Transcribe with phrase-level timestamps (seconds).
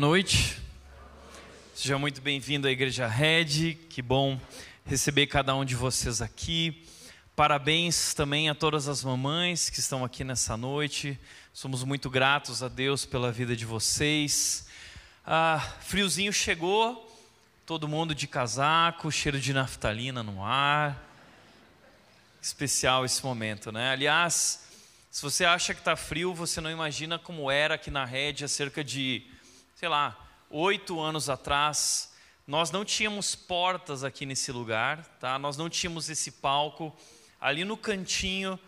[0.00, 0.56] Noite.
[1.74, 3.74] Seja muito bem-vindo à Igreja Red.
[3.90, 4.40] Que bom
[4.86, 6.86] receber cada um de vocês aqui.
[7.36, 11.20] Parabéns também a todas as mamães que estão aqui nessa noite.
[11.52, 14.68] Somos muito gratos a Deus pela vida de vocês.
[15.22, 17.14] Ah, friozinho chegou,
[17.66, 20.98] todo mundo de casaco, cheiro de naftalina no ar.
[22.40, 23.90] Especial esse momento, né?
[23.90, 24.64] Aliás,
[25.10, 28.48] se você acha que está frio, você não imagina como era aqui na Red há
[28.48, 29.28] cerca de
[29.80, 30.14] sei lá,
[30.50, 32.12] oito anos atrás,
[32.46, 35.38] nós não tínhamos portas aqui nesse lugar, tá?
[35.38, 36.94] Nós não tínhamos esse palco.
[37.40, 38.60] Ali no cantinho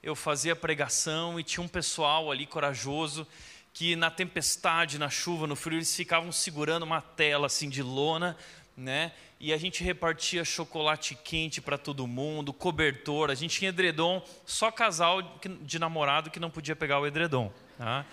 [0.00, 3.26] eu fazia pregação e tinha um pessoal ali corajoso
[3.72, 8.36] que na tempestade, na chuva, no frio, eles ficavam segurando uma tela assim de lona,
[8.76, 9.10] né?
[9.40, 14.70] E a gente repartia chocolate quente para todo mundo, cobertor, a gente tinha edredom, só
[14.70, 15.20] casal
[15.62, 18.06] de namorado que não podia pegar o edredom, tá?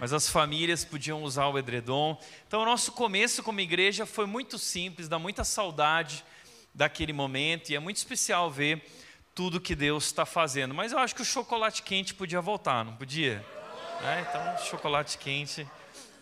[0.00, 2.18] Mas as famílias podiam usar o edredom.
[2.46, 6.24] Então, o nosso começo como igreja foi muito simples, dá muita saudade
[6.74, 8.82] daquele momento, e é muito especial ver
[9.34, 10.74] tudo que Deus está fazendo.
[10.74, 13.44] Mas eu acho que o chocolate quente podia voltar, não podia?
[14.02, 15.66] É, então, chocolate quente,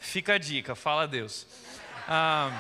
[0.01, 1.47] fica a dica, fala a Deus.
[2.09, 2.51] Ah,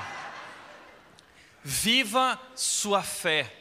[1.62, 3.52] viva sua fé.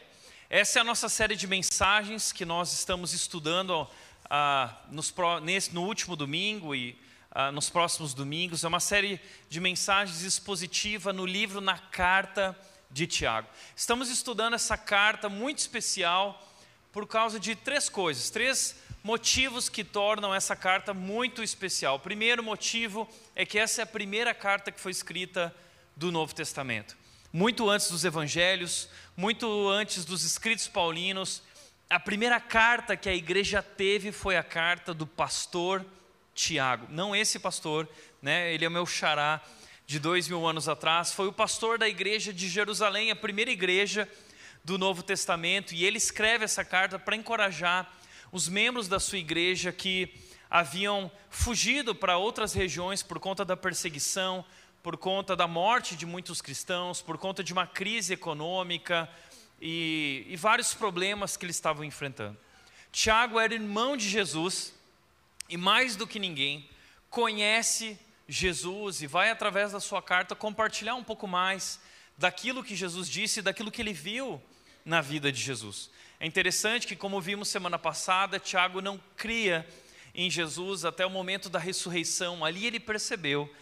[0.50, 3.88] Essa é a nossa série de mensagens que nós estamos estudando
[4.28, 6.98] ah, nos, nesse, no último domingo e
[7.38, 8.64] ah, nos próximos domingos.
[8.64, 9.20] É uma série
[9.50, 12.58] de mensagens expositiva no livro Na Carta
[12.90, 13.46] de Tiago.
[13.76, 16.42] Estamos estudando essa carta muito especial
[16.90, 21.96] por causa de três coisas, três motivos que tornam essa carta muito especial.
[21.96, 25.54] O primeiro motivo é que essa é a primeira carta que foi escrita
[25.94, 26.96] do Novo Testamento.
[27.30, 31.42] Muito antes dos evangelhos, muito antes dos escritos paulinos,
[31.90, 35.84] a primeira carta que a igreja teve foi a carta do pastor
[36.36, 36.86] Tiago.
[36.90, 37.88] Não esse pastor,
[38.20, 38.52] né?
[38.52, 39.42] ele é o meu xará
[39.86, 41.12] de dois mil anos atrás.
[41.12, 44.08] Foi o pastor da igreja de Jerusalém, a primeira igreja
[44.62, 47.90] do Novo Testamento, e ele escreve essa carta para encorajar
[48.30, 50.12] os membros da sua igreja que
[50.50, 54.44] haviam fugido para outras regiões por conta da perseguição,
[54.82, 59.08] por conta da morte de muitos cristãos, por conta de uma crise econômica
[59.60, 62.36] e, e vários problemas que eles estavam enfrentando.
[62.92, 64.75] Tiago era irmão de Jesus,
[65.48, 66.68] e mais do que ninguém,
[67.10, 67.98] conhece
[68.28, 71.80] Jesus e vai, através da sua carta, compartilhar um pouco mais
[72.18, 74.42] daquilo que Jesus disse, daquilo que ele viu
[74.84, 75.90] na vida de Jesus.
[76.18, 79.66] É interessante que, como vimos semana passada, Tiago não cria
[80.14, 82.44] em Jesus até o momento da ressurreição.
[82.44, 83.52] Ali ele percebeu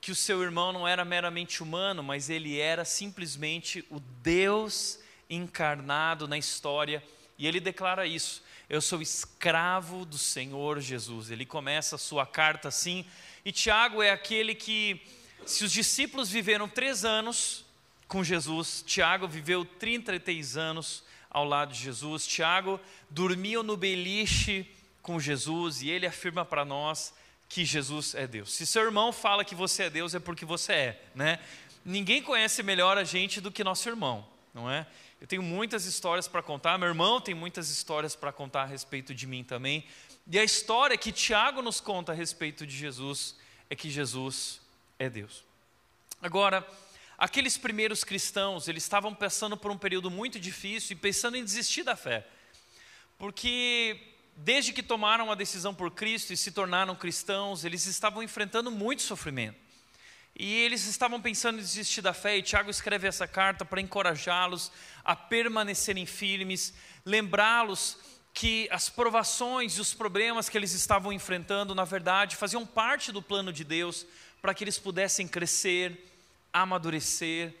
[0.00, 6.28] que o seu irmão não era meramente humano, mas ele era simplesmente o Deus encarnado
[6.28, 7.02] na história,
[7.36, 8.43] e ele declara isso
[8.74, 11.30] eu sou escravo do Senhor Jesus.
[11.30, 13.04] Ele começa a sua carta assim.
[13.44, 15.00] E Tiago é aquele que,
[15.46, 17.64] se os discípulos viveram três anos
[18.08, 22.26] com Jesus, Tiago viveu 33 anos ao lado de Jesus.
[22.26, 24.68] Tiago dormiu no beliche
[25.00, 27.14] com Jesus e ele afirma para nós
[27.48, 28.52] que Jesus é Deus.
[28.52, 31.38] Se seu irmão fala que você é Deus, é porque você é, né?
[31.84, 34.84] Ninguém conhece melhor a gente do que nosso irmão, não é?
[35.24, 39.14] Eu tenho muitas histórias para contar, meu irmão tem muitas histórias para contar a respeito
[39.14, 39.86] de mim também.
[40.30, 43.34] E a história que Tiago nos conta a respeito de Jesus
[43.70, 44.60] é que Jesus
[44.98, 45.42] é Deus.
[46.20, 46.62] Agora,
[47.16, 51.84] aqueles primeiros cristãos, eles estavam passando por um período muito difícil e pensando em desistir
[51.84, 52.26] da fé.
[53.16, 53.98] Porque
[54.36, 59.00] desde que tomaram a decisão por Cristo e se tornaram cristãos, eles estavam enfrentando muito
[59.00, 59.63] sofrimento.
[60.36, 64.72] E eles estavam pensando em desistir da fé, e Tiago escreve essa carta para encorajá-los
[65.04, 66.74] a permanecerem firmes,
[67.06, 67.98] lembrá-los
[68.32, 73.22] que as provações e os problemas que eles estavam enfrentando, na verdade, faziam parte do
[73.22, 74.04] plano de Deus
[74.42, 76.12] para que eles pudessem crescer,
[76.52, 77.54] amadurecer.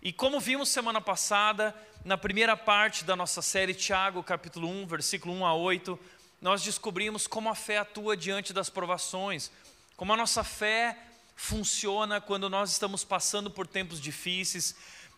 [0.00, 1.74] E como vimos semana passada,
[2.04, 5.98] na primeira parte da nossa série, Tiago, capítulo 1, versículo 1 a 8,
[6.40, 9.50] nós descobrimos como a fé atua diante das provações,
[9.96, 10.96] como a nossa fé
[11.40, 14.76] funciona quando nós estamos passando por tempos difíceis.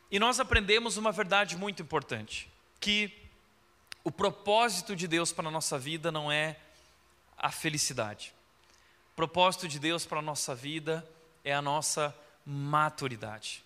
[0.08, 2.48] E nós aprendemos uma verdade muito importante,
[2.78, 3.12] que
[4.04, 6.56] o propósito de Deus para a nossa vida não é
[7.36, 8.32] a felicidade.
[9.12, 11.06] O propósito de Deus para a nossa vida
[11.44, 12.14] é a nossa
[12.46, 13.64] maturidade.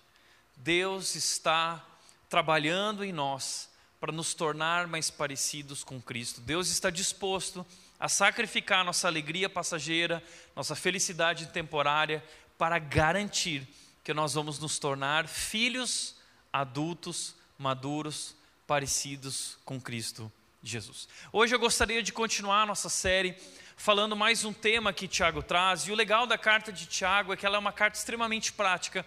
[0.56, 1.84] Deus está
[2.28, 3.68] trabalhando em nós
[4.00, 6.40] para nos tornar mais parecidos com Cristo.
[6.40, 7.66] Deus está disposto
[7.98, 10.22] a sacrificar nossa alegria passageira,
[10.54, 12.22] nossa felicidade temporária,
[12.58, 13.66] para garantir
[14.02, 16.16] que nós vamos nos tornar filhos
[16.52, 18.34] adultos, maduros,
[18.66, 20.32] parecidos com Cristo
[20.62, 21.08] Jesus.
[21.32, 23.36] Hoje eu gostaria de continuar a nossa série
[23.76, 27.36] falando mais um tema que Tiago traz, e o legal da carta de Tiago é
[27.36, 29.04] que ela é uma carta extremamente prática.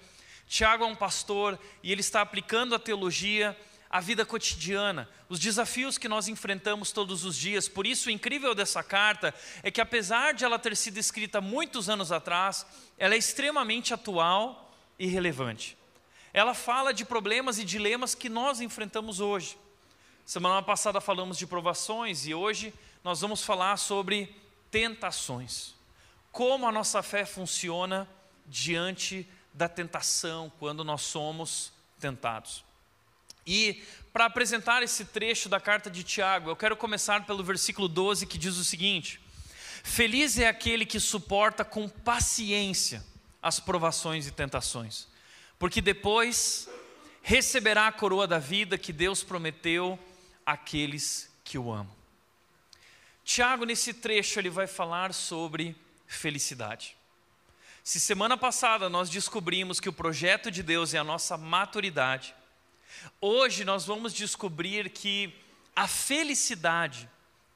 [0.48, 3.58] Tiago é um pastor e ele está aplicando a teologia
[3.90, 7.68] à vida cotidiana, os desafios que nós enfrentamos todos os dias.
[7.68, 9.34] Por isso, o incrível dessa carta
[9.64, 12.66] é que, apesar de ela ter sido escrita muitos anos atrás,
[12.98, 15.76] ela é extremamente atual e relevante.
[16.32, 19.58] Ela fala de problemas e dilemas que nós enfrentamos hoje.
[20.24, 22.72] Semana passada falamos de provações e hoje
[23.04, 24.36] nós vamos falar sobre
[24.70, 25.74] tentações.
[26.32, 28.08] Como a nossa fé funciona
[28.46, 32.69] diante da tentação, quando nós somos tentados.
[33.52, 33.82] E
[34.14, 38.38] para apresentar esse trecho da carta de Tiago, eu quero começar pelo versículo 12 que
[38.38, 39.20] diz o seguinte:
[39.84, 43.04] Feliz é aquele que suporta com paciência
[43.42, 45.08] as provações e tentações,
[45.58, 46.70] porque depois
[47.24, 49.98] receberá a coroa da vida que Deus prometeu
[50.46, 51.96] àqueles que o amam.
[53.24, 55.76] Tiago, nesse trecho, ele vai falar sobre
[56.06, 56.96] felicidade.
[57.84, 62.36] Se semana passada nós descobrimos que o projeto de Deus é a nossa maturidade,
[63.20, 65.34] hoje nós vamos descobrir que
[65.76, 67.10] a felicidade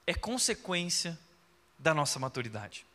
[0.05, 1.17] é consequência
[1.77, 2.85] da nossa maturidade.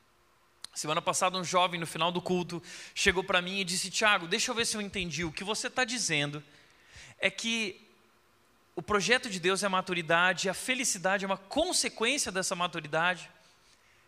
[0.75, 2.62] Semana passada, um jovem, no final do culto,
[2.94, 5.25] chegou para mim e disse: Tiago, deixa eu ver se eu entendi.
[5.25, 6.43] O que você está dizendo
[7.19, 7.81] é que
[8.76, 13.29] o projeto de Deus é a maturidade, a felicidade é uma consequência dessa maturidade.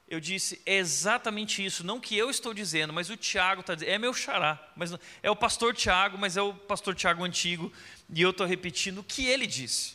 [0.08, 3.90] Eu disse, é exatamente isso, não que eu estou dizendo, mas o Tiago está dizendo,
[3.90, 4.92] é meu xará, mas
[5.22, 7.72] é o pastor Tiago, mas é o pastor Tiago antigo,
[8.12, 9.94] e eu estou repetindo o que ele disse.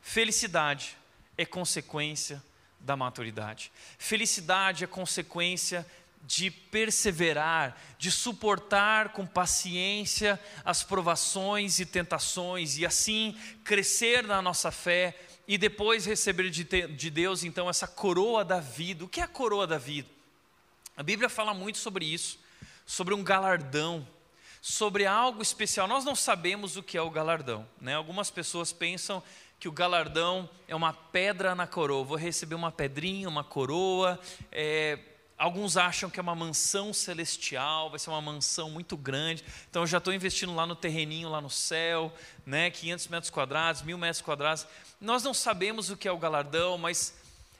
[0.00, 0.96] Felicidade
[1.36, 2.42] é consequência
[2.80, 3.70] da maturidade.
[3.98, 5.86] Felicidade é consequência
[6.24, 14.70] de perseverar, de suportar com paciência as provações e tentações e assim crescer na nossa
[14.70, 15.18] fé
[15.48, 19.04] e depois receber de, de Deus então essa coroa da vida.
[19.04, 20.08] O que é a coroa da vida?
[20.96, 22.38] A Bíblia fala muito sobre isso,
[22.86, 24.06] sobre um galardão,
[24.62, 25.88] sobre algo especial.
[25.88, 27.96] Nós não sabemos o que é o galardão, né?
[27.96, 29.20] Algumas pessoas pensam
[29.58, 32.04] que o galardão é uma pedra na coroa.
[32.04, 34.18] Vou receber uma pedrinha, uma coroa.
[34.52, 34.98] É,
[35.36, 39.44] Alguns acham que é uma mansão celestial, vai ser uma mansão muito grande.
[39.68, 42.12] Então eu já estou investindo lá no terreninho, lá no céu,
[42.46, 42.70] né?
[42.70, 44.64] 500 metros quadrados, mil metros quadrados.
[45.00, 47.12] Nós não sabemos o que é o galardão, mas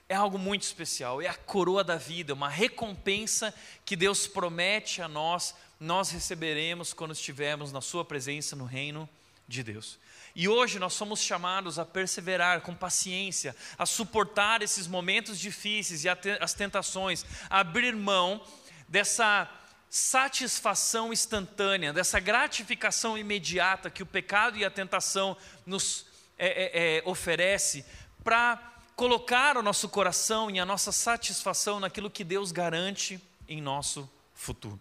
[0.09, 1.21] é algo muito especial.
[1.21, 3.53] É a coroa da vida, uma recompensa
[3.85, 9.09] que Deus promete a nós, nós receberemos quando estivermos na Sua presença no reino
[9.49, 9.99] de Deus.
[10.35, 16.09] E hoje nós somos chamados a perseverar com paciência, a suportar esses momentos difíceis e
[16.09, 18.41] as tentações, a abrir mão
[18.89, 19.51] dessa
[19.91, 25.37] satisfação instantânea, dessa gratificação imediata que o pecado e a tentação
[25.67, 26.07] nos
[26.39, 27.85] é, é, é, oferece,
[28.23, 28.57] para
[28.95, 34.81] colocar o nosso coração e a nossa satisfação naquilo que Deus garante em nosso futuro.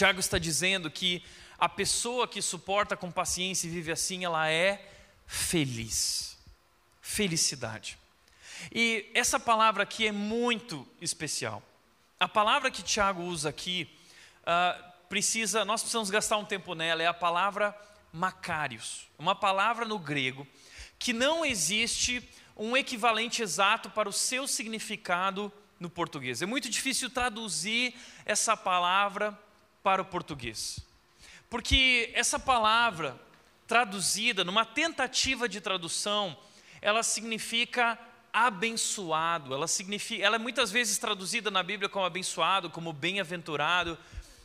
[0.00, 1.22] Tiago está dizendo que
[1.58, 4.90] a pessoa que suporta com paciência e vive assim, ela é
[5.26, 6.38] feliz.
[7.02, 7.98] Felicidade.
[8.72, 11.62] E essa palavra aqui é muito especial.
[12.18, 13.94] A palavra que Tiago usa aqui,
[14.40, 17.78] uh, precisa, nós precisamos gastar um tempo nela, é a palavra
[18.10, 19.06] macários.
[19.18, 20.48] Uma palavra no grego
[20.98, 22.26] que não existe
[22.56, 26.40] um equivalente exato para o seu significado no português.
[26.40, 29.38] É muito difícil traduzir essa palavra
[29.82, 30.80] para o português.
[31.48, 33.18] Porque essa palavra
[33.66, 36.36] traduzida, numa tentativa de tradução,
[36.80, 37.98] ela significa
[38.32, 43.98] abençoado, ela, significa, ela é muitas vezes traduzida na Bíblia como abençoado, como bem-aventurado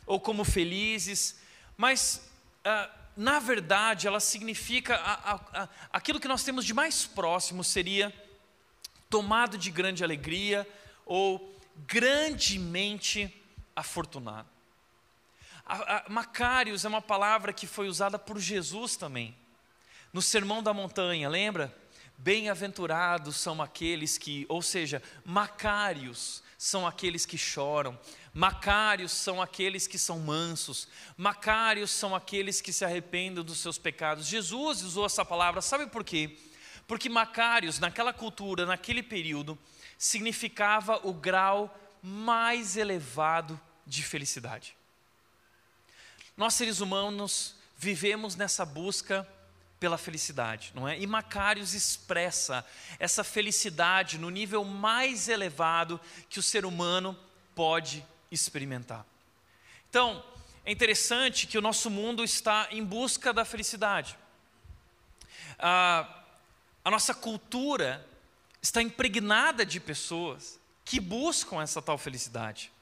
[0.04, 1.40] ou como felizes,
[1.76, 2.28] mas
[2.64, 7.62] ah, na verdade ela significa a, a, a, aquilo que nós temos de mais próximo
[7.62, 8.12] seria
[9.08, 10.68] tomado de grande alegria
[11.04, 13.32] ou grandemente
[13.74, 14.55] afortunado.
[15.66, 19.36] A, a, Macários é uma palavra que foi usada por Jesus também.
[20.12, 21.76] No Sermão da Montanha, lembra?
[22.16, 27.98] Bem-aventurados são aqueles que, ou seja, Macários são aqueles que choram,
[28.32, 34.26] Macários são aqueles que são mansos, Macários são aqueles que se arrependem dos seus pecados.
[34.26, 36.38] Jesus usou essa palavra, sabe por quê?
[36.86, 39.58] Porque Macários, naquela cultura, naquele período,
[39.98, 44.76] significava o grau mais elevado de felicidade.
[46.36, 49.26] Nós, seres humanos, vivemos nessa busca
[49.80, 50.98] pela felicidade, não é?
[50.98, 52.64] E Macários expressa
[52.98, 57.16] essa felicidade no nível mais elevado que o ser humano
[57.54, 59.04] pode experimentar.
[59.88, 60.22] Então,
[60.64, 64.18] é interessante que o nosso mundo está em busca da felicidade.
[65.58, 66.06] A,
[66.84, 68.06] a nossa cultura
[68.60, 72.72] está impregnada de pessoas que buscam essa tal felicidade.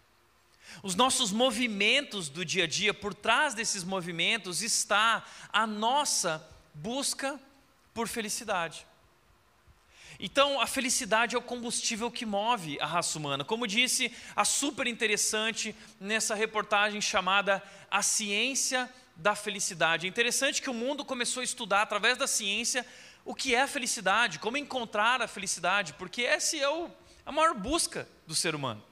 [0.83, 7.41] Os nossos movimentos do dia a dia, por trás desses movimentos está a nossa busca
[7.93, 8.87] por felicidade.
[10.19, 13.45] Então, a felicidade é o combustível que move a raça humana.
[13.45, 20.07] Como disse a super interessante nessa reportagem chamada A Ciência da Felicidade.
[20.07, 22.87] É interessante que o mundo começou a estudar através da ciência
[23.25, 26.91] o que é a felicidade, como encontrar a felicidade, porque essa é o,
[27.25, 28.83] a maior busca do ser humano.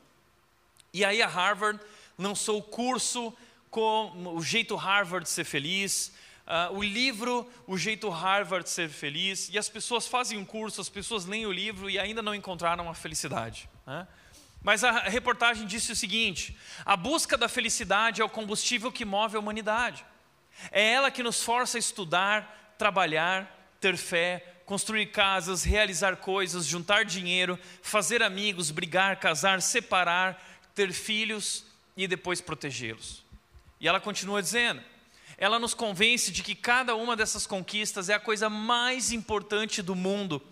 [0.95, 1.81] E aí a Harvard
[2.19, 3.33] lançou o curso
[3.71, 6.13] com o jeito Harvard de ser feliz,
[6.47, 10.83] uh, o livro O Jeito Harvard de Ser Feliz, e as pessoas fazem um curso,
[10.83, 13.71] as pessoas leem o livro e ainda não encontraram a felicidade.
[13.87, 14.07] Né?
[14.63, 19.35] Mas a reportagem disse o seguinte: a busca da felicidade é o combustível que move
[19.35, 20.05] a humanidade.
[20.71, 27.05] É ela que nos força a estudar, trabalhar, ter fé, construir casas, realizar coisas, juntar
[27.05, 30.43] dinheiro, fazer amigos, brigar, casar, separar,
[30.75, 31.65] ter filhos
[31.97, 33.23] e depois protegê-los.
[33.81, 34.83] E ela continua dizendo:
[35.37, 39.95] ela nos convence de que cada uma dessas conquistas é a coisa mais importante do
[39.95, 40.43] mundo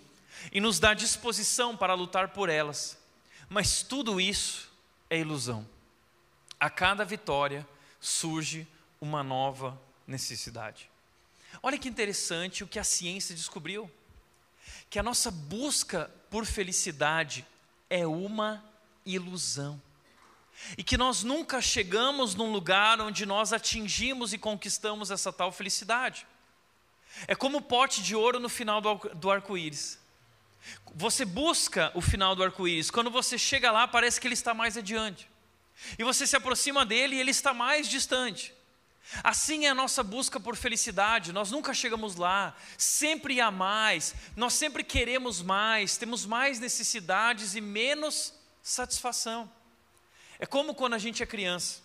[0.53, 2.99] e nos dá disposição para lutar por elas.
[3.49, 4.71] Mas tudo isso
[5.09, 5.67] é ilusão.
[6.59, 7.67] A cada vitória
[8.01, 8.67] surge
[9.01, 10.91] uma nova necessidade.
[11.63, 13.91] Olha que interessante o que a ciência descobriu:
[14.89, 17.47] que a nossa busca por felicidade
[17.89, 18.65] é uma
[19.05, 19.81] ilusão.
[20.77, 26.27] E que nós nunca chegamos num lugar onde nós atingimos e conquistamos essa tal felicidade.
[27.27, 29.99] É como o pote de ouro no final do arco-íris.
[30.95, 34.77] Você busca o final do arco-íris, quando você chega lá, parece que ele está mais
[34.77, 35.29] adiante.
[35.99, 38.55] E você se aproxima dele e ele está mais distante.
[39.25, 44.53] Assim é a nossa busca por felicidade, nós nunca chegamos lá, sempre há mais, nós
[44.53, 49.51] sempre queremos mais, temos mais necessidades e menos satisfação.
[50.41, 51.83] É como quando a gente é criança.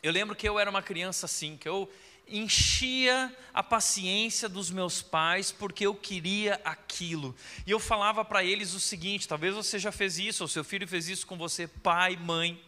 [0.00, 1.92] Eu lembro que eu era uma criança assim, que eu
[2.28, 7.34] enchia a paciência dos meus pais porque eu queria aquilo.
[7.66, 10.86] E eu falava para eles o seguinte: talvez você já fez isso, ou seu filho
[10.86, 12.62] fez isso com você, pai, mãe.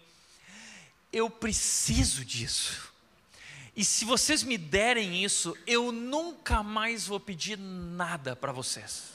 [1.12, 2.92] Eu preciso disso.
[3.76, 9.12] E se vocês me derem isso, eu nunca mais vou pedir nada para vocês.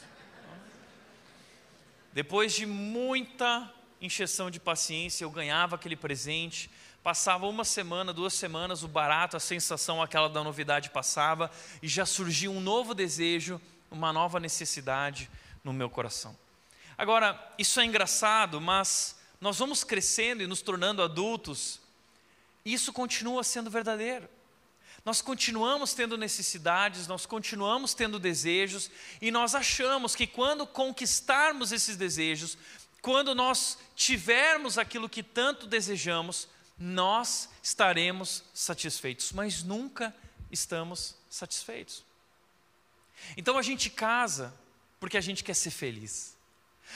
[2.13, 3.69] Depois de muita
[4.05, 6.69] encheção de paciência, eu ganhava aquele presente.
[7.01, 11.49] Passava uma semana, duas semanas, o barato, a sensação aquela da novidade passava
[11.81, 15.29] e já surgia um novo desejo, uma nova necessidade
[15.63, 16.37] no meu coração.
[16.97, 21.79] Agora, isso é engraçado, mas nós vamos crescendo e nos tornando adultos,
[22.63, 24.29] e isso continua sendo verdadeiro.
[25.05, 28.89] Nós continuamos tendo necessidades, nós continuamos tendo desejos,
[29.21, 32.57] e nós achamos que quando conquistarmos esses desejos,
[33.03, 36.47] quando nós tivermos aquilo que tanto desejamos,
[36.79, 40.15] nós estaremos satisfeitos, mas nunca
[40.49, 42.01] estamos satisfeitos.
[43.35, 44.53] Então a gente casa
[45.01, 46.37] porque a gente quer ser feliz.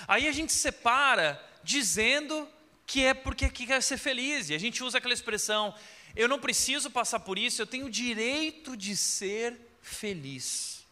[0.07, 2.47] Aí a gente separa dizendo
[2.85, 5.75] que é porque quer ser feliz, e a gente usa aquela expressão:
[6.15, 10.85] eu não preciso passar por isso, eu tenho o direito de ser feliz.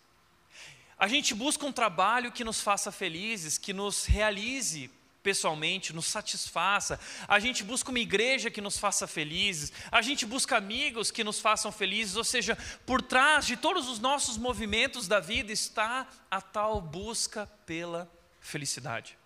[0.99, 4.89] A gente busca um trabalho que nos faça felizes, que nos realize
[5.25, 6.99] pessoalmente, nos satisfaça.
[7.27, 9.73] A gente busca uma igreja que nos faça felizes.
[9.91, 12.15] A gente busca amigos que nos façam felizes.
[12.15, 12.55] Ou seja,
[12.85, 18.07] por trás de todos os nossos movimentos da vida está a tal busca pela
[18.39, 19.17] felicidade.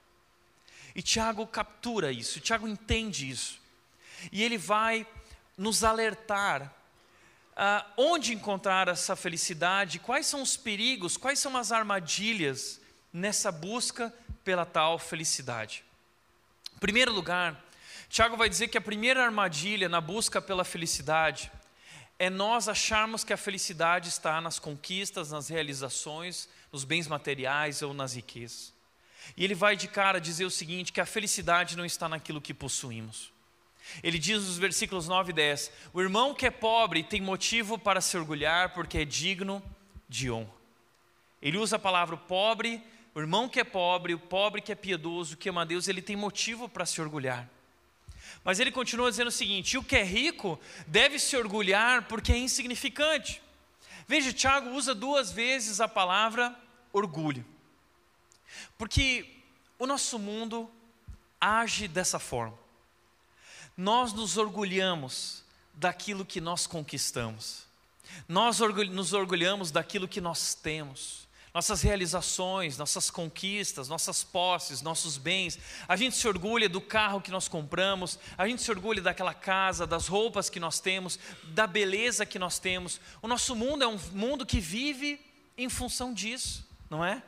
[0.96, 3.60] E Tiago captura isso, Tiago entende isso.
[4.32, 5.06] E ele vai
[5.58, 6.74] nos alertar
[7.52, 12.80] uh, onde encontrar essa felicidade, quais são os perigos, quais são as armadilhas
[13.12, 14.14] nessa busca
[14.46, 15.89] pela tal felicidade.
[16.80, 17.62] Em primeiro lugar,
[18.08, 21.52] Tiago vai dizer que a primeira armadilha na busca pela felicidade
[22.18, 27.94] é nós acharmos que a felicidade está nas conquistas, nas realizações, nos bens materiais ou
[27.94, 28.74] nas riquezas.
[29.36, 32.54] E ele vai de cara dizer o seguinte: que a felicidade não está naquilo que
[32.54, 33.34] possuímos.
[34.02, 38.00] Ele diz nos versículos 9 e 10: O irmão que é pobre tem motivo para
[38.00, 39.62] se orgulhar, porque é digno
[40.08, 40.54] de honra.
[41.42, 42.82] Ele usa a palavra pobre,
[43.20, 46.02] o irmão que é pobre, o pobre que é piedoso, que ama a Deus, ele
[46.02, 47.50] tem motivo para se orgulhar.
[48.46, 50.58] Mas ele continua dizendo o seguinte: o que é rico
[50.88, 53.42] deve se orgulhar porque é insignificante.
[54.08, 56.58] Veja, Tiago usa duas vezes a palavra
[56.94, 57.46] orgulho.
[58.78, 59.30] Porque
[59.78, 60.72] o nosso mundo
[61.40, 62.58] age dessa forma.
[63.76, 67.68] Nós nos orgulhamos daquilo que nós conquistamos.
[68.28, 75.58] Nós nos orgulhamos daquilo que nós temos nossas realizações, nossas conquistas, nossas posses, nossos bens.
[75.88, 79.88] A gente se orgulha do carro que nós compramos, a gente se orgulha daquela casa,
[79.88, 83.02] das roupas que nós temos, da beleza que nós temos.
[83.22, 85.20] O nosso mundo é um mundo que vive
[85.58, 87.22] em função disso, não é?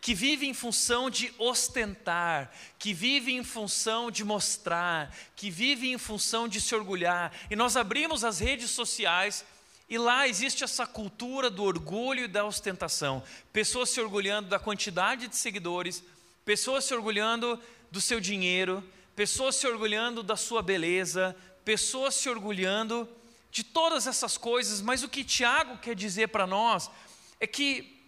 [0.00, 5.96] Que vive em função de ostentar, que vive em função de mostrar, que vive em
[5.96, 7.32] função de se orgulhar.
[7.48, 9.44] E nós abrimos as redes sociais
[9.88, 13.22] e lá existe essa cultura do orgulho e da ostentação.
[13.52, 16.02] Pessoas se orgulhando da quantidade de seguidores,
[16.44, 17.60] pessoas se orgulhando
[17.90, 18.82] do seu dinheiro,
[19.14, 23.08] pessoas se orgulhando da sua beleza, pessoas se orgulhando
[23.50, 26.90] de todas essas coisas, mas o que Tiago quer dizer para nós
[27.38, 28.00] é que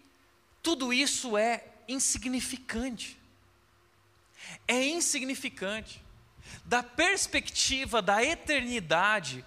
[0.63, 3.19] tudo isso é insignificante.
[4.67, 6.03] É insignificante.
[6.65, 9.45] Da perspectiva da eternidade,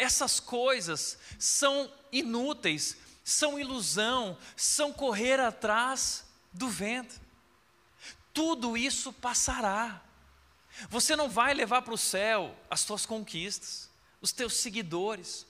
[0.00, 7.20] essas coisas são inúteis, são ilusão, são correr atrás do vento.
[8.32, 10.02] Tudo isso passará.
[10.88, 13.90] Você não vai levar para o céu as suas conquistas,
[14.22, 15.46] os teus seguidores.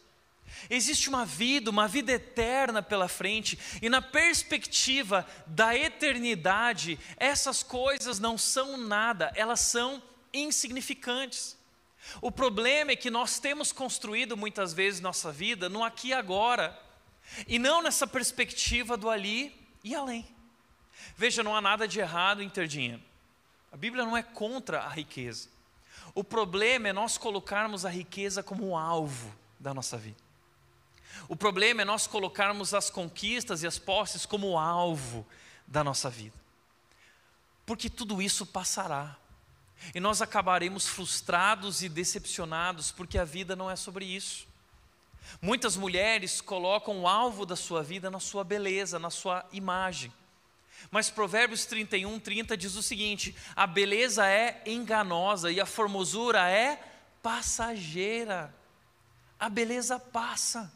[0.68, 8.18] Existe uma vida, uma vida eterna pela frente, e na perspectiva da eternidade, essas coisas
[8.18, 10.02] não são nada, elas são
[10.34, 11.59] insignificantes.
[12.20, 16.78] O problema é que nós temos construído muitas vezes nossa vida no aqui e agora,
[17.46, 20.26] e não nessa perspectiva do ali e além.
[21.16, 23.02] Veja, não há nada de errado em ter dinheiro.
[23.72, 25.48] A Bíblia não é contra a riqueza.
[26.14, 30.18] O problema é nós colocarmos a riqueza como alvo da nossa vida.
[31.28, 35.26] O problema é nós colocarmos as conquistas e as posses como alvo
[35.66, 36.36] da nossa vida.
[37.64, 39.16] Porque tudo isso passará.
[39.94, 44.46] E nós acabaremos frustrados e decepcionados, porque a vida não é sobre isso.
[45.40, 50.12] Muitas mulheres colocam o alvo da sua vida na sua beleza, na sua imagem.
[50.90, 56.82] Mas Provérbios 31, 30 diz o seguinte: a beleza é enganosa e a formosura é
[57.22, 58.54] passageira.
[59.38, 60.72] A beleza passa.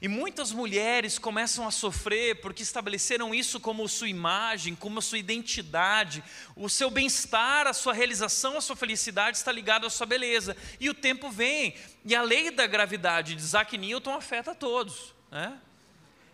[0.00, 6.24] E muitas mulheres começam a sofrer porque estabeleceram isso como sua imagem, como sua identidade.
[6.56, 10.56] O seu bem-estar, a sua realização, a sua felicidade está ligado à sua beleza.
[10.80, 15.14] E o tempo vem, e a lei da gravidade de Isaac Newton afeta todos.
[15.30, 15.58] Né?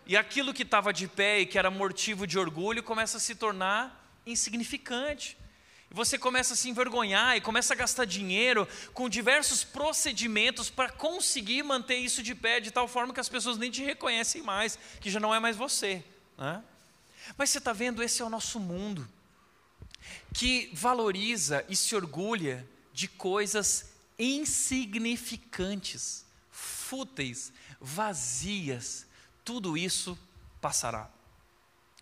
[0.05, 3.35] E aquilo que estava de pé e que era motivo de orgulho começa a se
[3.35, 5.37] tornar insignificante.
[5.91, 11.63] Você começa a se envergonhar e começa a gastar dinheiro com diversos procedimentos para conseguir
[11.63, 15.09] manter isso de pé, de tal forma que as pessoas nem te reconhecem mais, que
[15.09, 16.03] já não é mais você.
[16.37, 16.63] Né?
[17.35, 19.09] Mas você está vendo, esse é o nosso mundo,
[20.33, 29.07] que valoriza e se orgulha de coisas insignificantes, fúteis, vazias,
[29.43, 30.17] tudo isso
[30.61, 31.09] passará.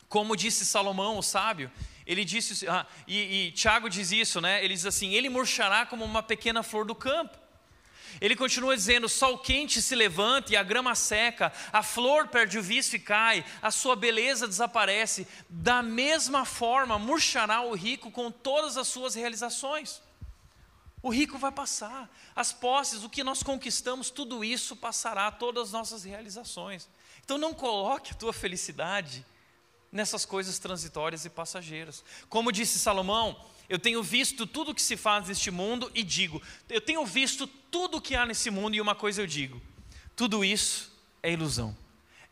[0.10, 1.72] Como disse Salomão, o sábio,
[2.06, 4.64] ele disse, ah, e, e Tiago diz isso, né?
[4.64, 7.38] Ele diz assim: ele murchará como uma pequena flor do campo.
[8.22, 12.58] Ele continua dizendo: o sol quente se levanta e a grama seca, a flor perde
[12.58, 15.28] o vício e cai, a sua beleza desaparece.
[15.50, 20.02] Da mesma forma, murchará o rico com todas as suas realizações.
[21.04, 25.72] O rico vai passar, as posses, o que nós conquistamos, tudo isso passará, todas as
[25.74, 26.90] nossas realizações.
[27.24, 29.26] Então não coloque a tua felicidade
[29.92, 32.04] nessas coisas transitórias e passageiras.
[32.30, 36.82] Como disse Salomão, eu tenho visto tudo que se faz neste mundo e digo, eu
[36.82, 39.62] tenho visto tudo que há nesse mundo e uma coisa eu digo:
[40.16, 41.76] tudo isso é ilusão.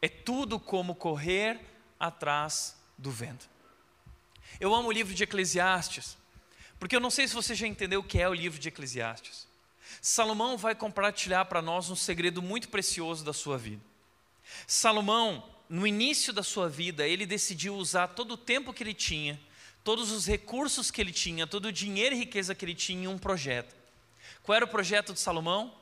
[0.01, 1.59] É tudo como correr
[1.99, 3.49] atrás do vento.
[4.59, 6.17] Eu amo o livro de Eclesiastes,
[6.79, 9.47] porque eu não sei se você já entendeu o que é o livro de Eclesiastes.
[10.01, 13.81] Salomão vai compartilhar para nós um segredo muito precioso da sua vida.
[14.67, 19.39] Salomão no início da sua vida, ele decidiu usar todo o tempo que ele tinha,
[19.83, 23.07] todos os recursos que ele tinha, todo o dinheiro e riqueza que ele tinha em
[23.07, 23.75] um projeto.
[24.43, 25.73] Qual era o projeto de Salomão?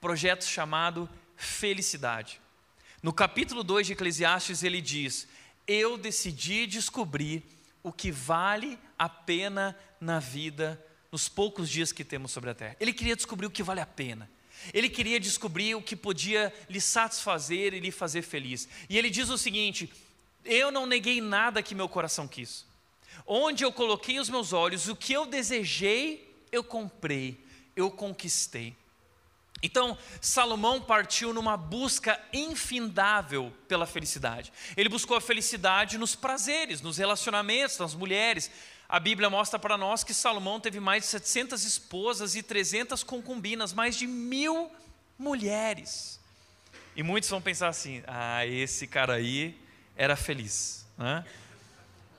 [0.00, 2.40] Projeto chamado felicidade.
[3.02, 5.26] No capítulo 2 de Eclesiastes, ele diz:
[5.66, 7.42] Eu decidi descobrir
[7.82, 12.76] o que vale a pena na vida nos poucos dias que temos sobre a terra.
[12.78, 14.30] Ele queria descobrir o que vale a pena.
[14.72, 18.68] Ele queria descobrir o que podia lhe satisfazer e lhe fazer feliz.
[18.88, 19.92] E ele diz o seguinte:
[20.44, 22.66] Eu não neguei nada que meu coração quis.
[23.26, 27.38] Onde eu coloquei os meus olhos, o que eu desejei, eu comprei,
[27.76, 28.74] eu conquistei.
[29.62, 34.52] Então, Salomão partiu numa busca infindável pela felicidade.
[34.74, 38.50] Ele buscou a felicidade nos prazeres, nos relacionamentos, nas mulheres.
[38.90, 43.72] A Bíblia mostra para nós que Salomão teve mais de 700 esposas e 300 concubinas,
[43.72, 44.68] mais de mil
[45.16, 46.18] mulheres.
[46.96, 49.56] E muitos vão pensar assim: ah, esse cara aí
[49.96, 50.84] era feliz.
[50.98, 51.24] Né?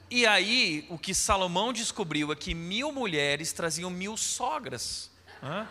[0.10, 5.12] E aí, o que Salomão descobriu é que mil mulheres traziam mil sogras.
[5.42, 5.68] Né?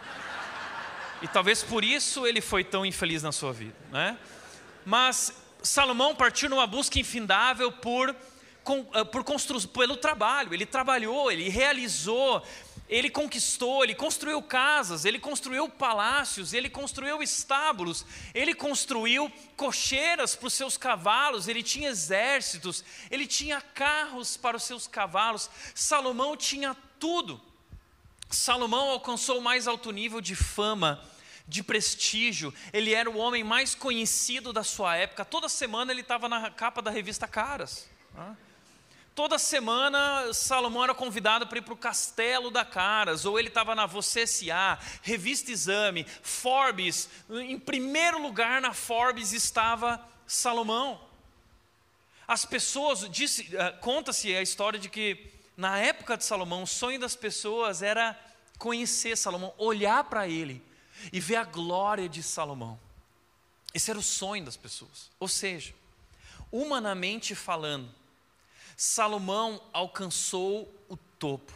[1.22, 3.76] E talvez por isso ele foi tão infeliz na sua vida.
[3.90, 4.18] Né?
[4.84, 5.32] Mas
[5.62, 8.14] Salomão partiu numa busca infindável por,
[8.78, 10.54] uh, por constru, pelo trabalho.
[10.54, 12.42] Ele trabalhou, ele realizou,
[12.88, 18.04] ele conquistou, ele construiu casas, ele construiu palácios, ele construiu estábulos,
[18.34, 24.64] ele construiu cocheiras para os seus cavalos, ele tinha exércitos, ele tinha carros para os
[24.64, 25.48] seus cavalos.
[25.74, 27.40] Salomão tinha tudo.
[28.28, 31.02] Salomão alcançou o mais alto nível de fama,
[31.50, 35.24] de prestígio, ele era o homem mais conhecido da sua época.
[35.24, 37.88] Toda semana ele estava na capa da revista Caras.
[39.20, 43.74] Toda semana Salomão era convidado para ir para o castelo da Caras, ou ele estava
[43.74, 47.06] na Você S.A., Revista Exame, Forbes.
[47.28, 50.98] Em primeiro lugar na Forbes estava Salomão.
[52.26, 53.10] As pessoas, uh,
[53.82, 58.18] conta-se a história de que na época de Salomão, o sonho das pessoas era
[58.56, 60.64] conhecer Salomão, olhar para ele
[61.12, 62.80] e ver a glória de Salomão.
[63.74, 65.10] Esse era o sonho das pessoas.
[65.20, 65.74] Ou seja,
[66.50, 67.99] humanamente falando,
[68.82, 71.52] Salomão alcançou o topo.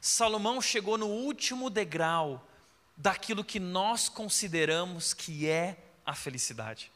[0.00, 2.48] Salomão chegou no último degrau
[2.96, 6.88] daquilo que nós consideramos que é a felicidade.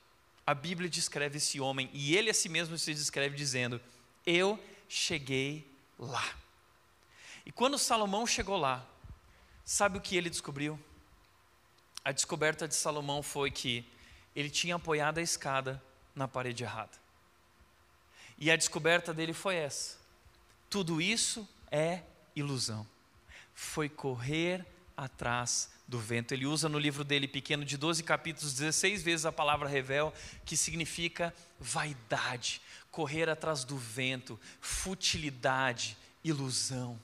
[0.46, 3.81] A Bíblia descreve esse homem e ele a si mesmo se descreve dizendo:
[4.24, 4.57] Eu
[4.88, 6.37] cheguei lá.
[7.44, 8.87] E quando Salomão chegou lá,
[9.64, 10.79] sabe o que ele descobriu?
[12.05, 13.85] A descoberta de Salomão foi que
[14.33, 15.83] ele tinha apoiado a escada
[16.14, 17.06] na parede errada.
[18.38, 19.96] E a descoberta dele foi essa:
[20.68, 22.03] tudo isso é
[22.35, 22.87] ilusão.
[23.55, 24.64] Foi correr
[24.96, 26.33] atrás do vento.
[26.33, 30.12] Ele usa no livro dele, pequeno, de 12 capítulos, 16 vezes a palavra revel,
[30.44, 37.01] que significa vaidade, correr atrás do vento, futilidade, ilusão.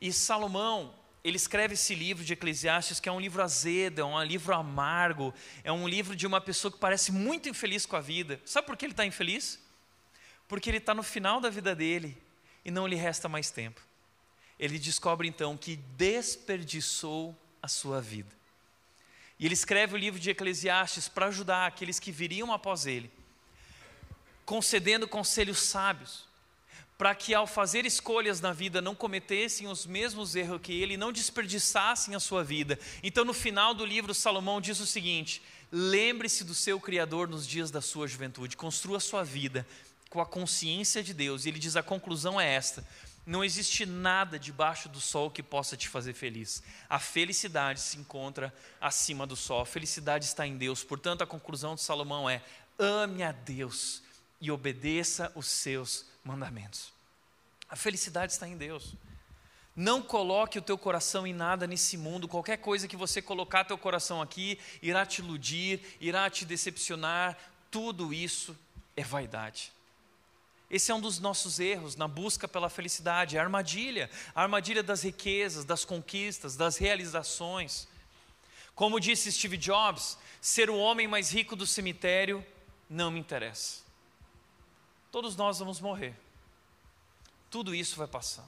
[0.00, 4.22] E Salomão, ele escreve esse livro de Eclesiastes, que é um livro azedo, é um
[4.22, 5.32] livro amargo,
[5.64, 8.40] é um livro de uma pessoa que parece muito infeliz com a vida.
[8.44, 9.58] Sabe por que ele está infeliz?
[10.48, 12.16] Porque ele está no final da vida dele
[12.64, 13.80] e não lhe resta mais tempo.
[14.58, 18.34] Ele descobre então que desperdiçou a sua vida.
[19.38, 23.10] E ele escreve o livro de Eclesiastes para ajudar aqueles que viriam após ele
[24.46, 26.24] concedendo conselhos sábios,
[26.96, 31.12] para que ao fazer escolhas na vida não cometessem os mesmos erros que ele, não
[31.12, 32.78] desperdiçassem a sua vida.
[33.02, 37.70] Então, no final do livro, Salomão diz o seguinte: lembre-se do seu Criador nos dias
[37.70, 39.66] da sua juventude, construa sua vida
[40.10, 41.44] com a consciência de Deus.
[41.44, 42.86] E ele diz: a conclusão é esta.
[43.26, 46.62] Não existe nada debaixo do sol que possa te fazer feliz.
[46.88, 49.62] A felicidade se encontra acima do sol.
[49.62, 50.84] A felicidade está em Deus.
[50.84, 52.40] Portanto, a conclusão de Salomão é:
[52.78, 54.02] ame a Deus
[54.40, 56.92] e obedeça os seus mandamentos.
[57.68, 58.94] A felicidade está em Deus.
[59.74, 62.28] Não coloque o teu coração em nada nesse mundo.
[62.28, 67.36] Qualquer coisa que você colocar teu coração aqui irá te iludir, irá te decepcionar.
[67.70, 68.56] Tudo isso
[68.96, 69.75] é vaidade.
[70.70, 75.02] Esse é um dos nossos erros na busca pela felicidade, a armadilha, a armadilha das
[75.02, 77.86] riquezas, das conquistas, das realizações.
[78.74, 82.44] Como disse Steve Jobs, ser o homem mais rico do cemitério
[82.90, 83.86] não me interessa
[85.16, 86.14] todos nós vamos morrer.
[87.50, 88.46] Tudo isso vai passar.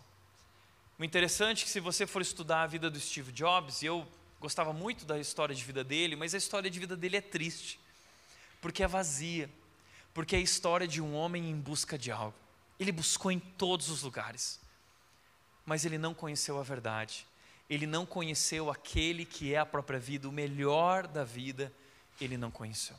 [0.98, 4.06] O interessante é que se você for estudar a vida do Steve Jobs, e eu
[4.38, 7.80] gostava muito da história de vida dele, mas a história de vida dele é triste,
[8.60, 9.48] porque é vazia,
[10.18, 12.34] porque é a história de um homem em busca de algo.
[12.76, 14.58] Ele buscou em todos os lugares,
[15.64, 17.24] mas ele não conheceu a verdade,
[17.70, 21.72] ele não conheceu aquele que é a própria vida, o melhor da vida,
[22.20, 22.96] ele não conheceu.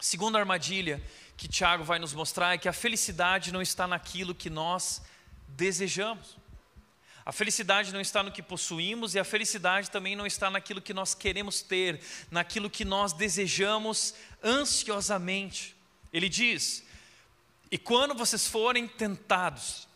[0.00, 1.02] Segunda armadilha
[1.36, 5.02] que Tiago vai nos mostrar é que a felicidade não está naquilo que nós
[5.48, 6.38] desejamos.
[7.26, 10.94] A felicidade não está no que possuímos e a felicidade também não está naquilo que
[10.94, 15.81] nós queremos ter, naquilo que nós desejamos ansiosamente.
[16.12, 16.84] Ele diz:
[17.70, 19.88] E quando vocês forem tentados,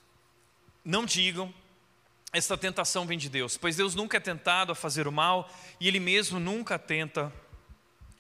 [0.85, 1.53] não digam,
[2.33, 5.51] esta tentação vem de Deus, pois Deus nunca é tentado a fazer o mal
[5.81, 7.33] e Ele mesmo nunca tenta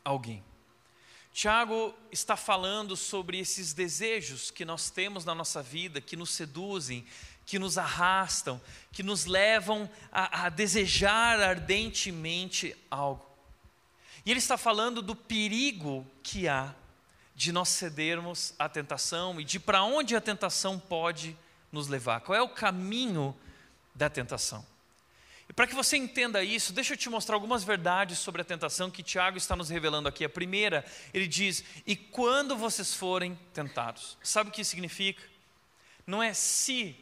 [0.04, 0.44] alguém.
[1.32, 7.04] Tiago está falando sobre esses desejos que nós temos na nossa vida, que nos seduzem,
[7.44, 8.58] que nos arrastam,
[8.90, 13.26] que nos levam a, a desejar ardentemente algo.
[14.24, 16.74] E ele está falando do perigo que há
[17.36, 21.36] de nós cedermos à tentação e de para onde a tentação pode
[21.70, 22.20] nos levar.
[22.22, 23.36] Qual é o caminho
[23.94, 24.64] da tentação?
[25.48, 28.90] E para que você entenda isso, deixa eu te mostrar algumas verdades sobre a tentação
[28.90, 30.24] que Tiago está nos revelando aqui.
[30.24, 34.16] A primeira, ele diz: E quando vocês forem tentados?
[34.22, 35.22] Sabe o que significa?
[36.06, 36.96] Não é se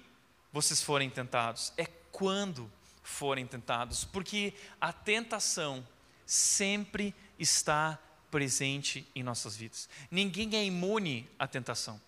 [0.53, 2.71] vocês forem tentados, é quando
[3.05, 5.87] forem tentados, porque a tentação
[6.27, 7.99] sempre está
[8.35, 9.89] presente em nossas vidas.
[10.11, 12.01] Ninguém é imune à tentação.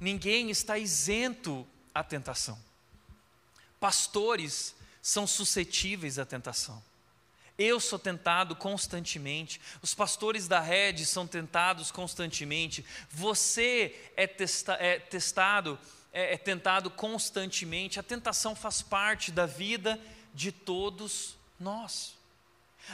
[0.00, 2.58] Ninguém está isento à tentação.
[3.78, 6.82] Pastores são suscetíveis à tentação.
[7.56, 14.98] Eu sou tentado constantemente, os pastores da rede são tentados constantemente, você é, testa, é
[14.98, 15.78] testado
[16.12, 19.96] é, é tentado constantemente, a tentação faz parte da vida
[20.34, 22.15] de todos nós.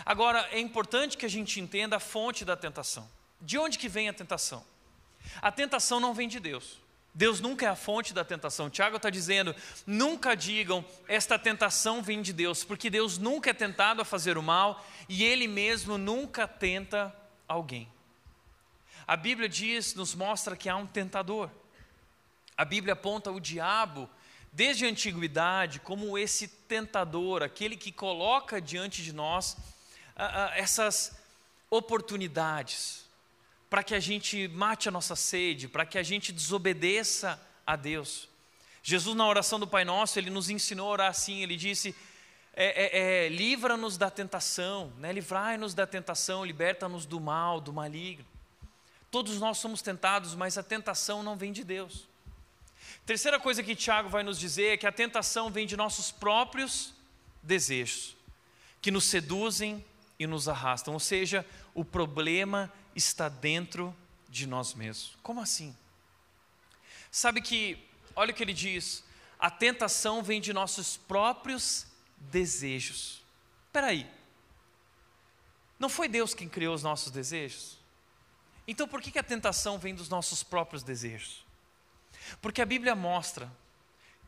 [0.04, 3.08] Agora, é importante que a gente entenda a fonte da tentação.
[3.40, 4.64] De onde que vem a tentação?
[5.40, 6.80] A tentação não vem de Deus.
[7.14, 8.70] Deus nunca é a fonte da tentação.
[8.70, 9.54] Tiago está dizendo:
[9.86, 14.42] nunca digam esta tentação vem de Deus, porque Deus nunca é tentado a fazer o
[14.42, 17.14] mal e Ele mesmo nunca tenta
[17.46, 17.86] alguém.
[19.06, 21.50] A Bíblia diz, nos mostra que há um tentador.
[22.56, 24.08] A Bíblia aponta o diabo
[24.52, 29.56] desde a antiguidade como esse tentador, aquele que coloca diante de nós
[30.16, 31.16] ah, ah, essas
[31.70, 33.02] oportunidades
[33.70, 38.28] para que a gente mate a nossa sede, para que a gente desobedeça a Deus.
[38.82, 41.94] Jesus, na oração do Pai Nosso, ele nos ensinou a orar assim: ele disse,
[42.54, 45.10] é, é, é, livra-nos da tentação, né?
[45.10, 48.26] livrai-nos da tentação, liberta-nos do mal, do maligno.
[49.10, 52.06] Todos nós somos tentados, mas a tentação não vem de Deus.
[53.06, 56.92] Terceira coisa que Tiago vai nos dizer é que a tentação vem de nossos próprios
[57.42, 58.16] desejos,
[58.82, 59.82] que nos seduzem
[60.18, 60.94] e nos arrastam.
[60.94, 63.94] Ou seja, o problema está dentro
[64.28, 65.16] de nós mesmos.
[65.22, 65.76] Como assim?
[67.10, 67.78] Sabe que,
[68.16, 69.04] olha o que ele diz:
[69.38, 73.22] a tentação vem de nossos próprios desejos.
[73.66, 74.10] Espera aí,
[75.78, 77.76] não foi Deus quem criou os nossos desejos?
[78.68, 81.44] Então por que a tentação vem dos nossos próprios desejos?
[82.40, 83.50] Porque a Bíblia mostra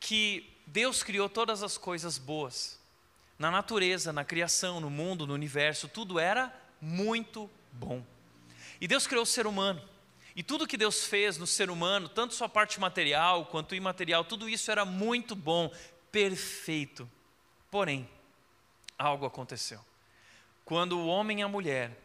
[0.01, 2.79] que Deus criou todas as coisas boas.
[3.39, 8.05] Na natureza, na criação, no mundo, no universo, tudo era muito bom.
[8.81, 9.83] E Deus criou o ser humano.
[10.37, 14.49] E tudo que Deus fez no ser humano, tanto sua parte material quanto imaterial, tudo
[14.49, 15.73] isso era muito bom,
[16.11, 17.09] perfeito.
[17.71, 18.09] Porém,
[18.99, 19.81] algo aconteceu.
[20.65, 21.97] Quando o homem e a mulher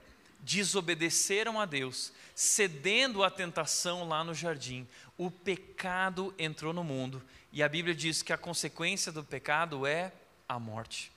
[0.42, 4.88] desobedeceram a Deus, cedendo à tentação lá no jardim,
[5.18, 10.14] o pecado entrou no mundo e a Bíblia diz que a consequência do pecado é
[10.48, 11.12] a morte.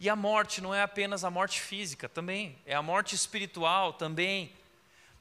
[0.00, 4.52] E a morte não é apenas a morte física, também, é a morte espiritual também,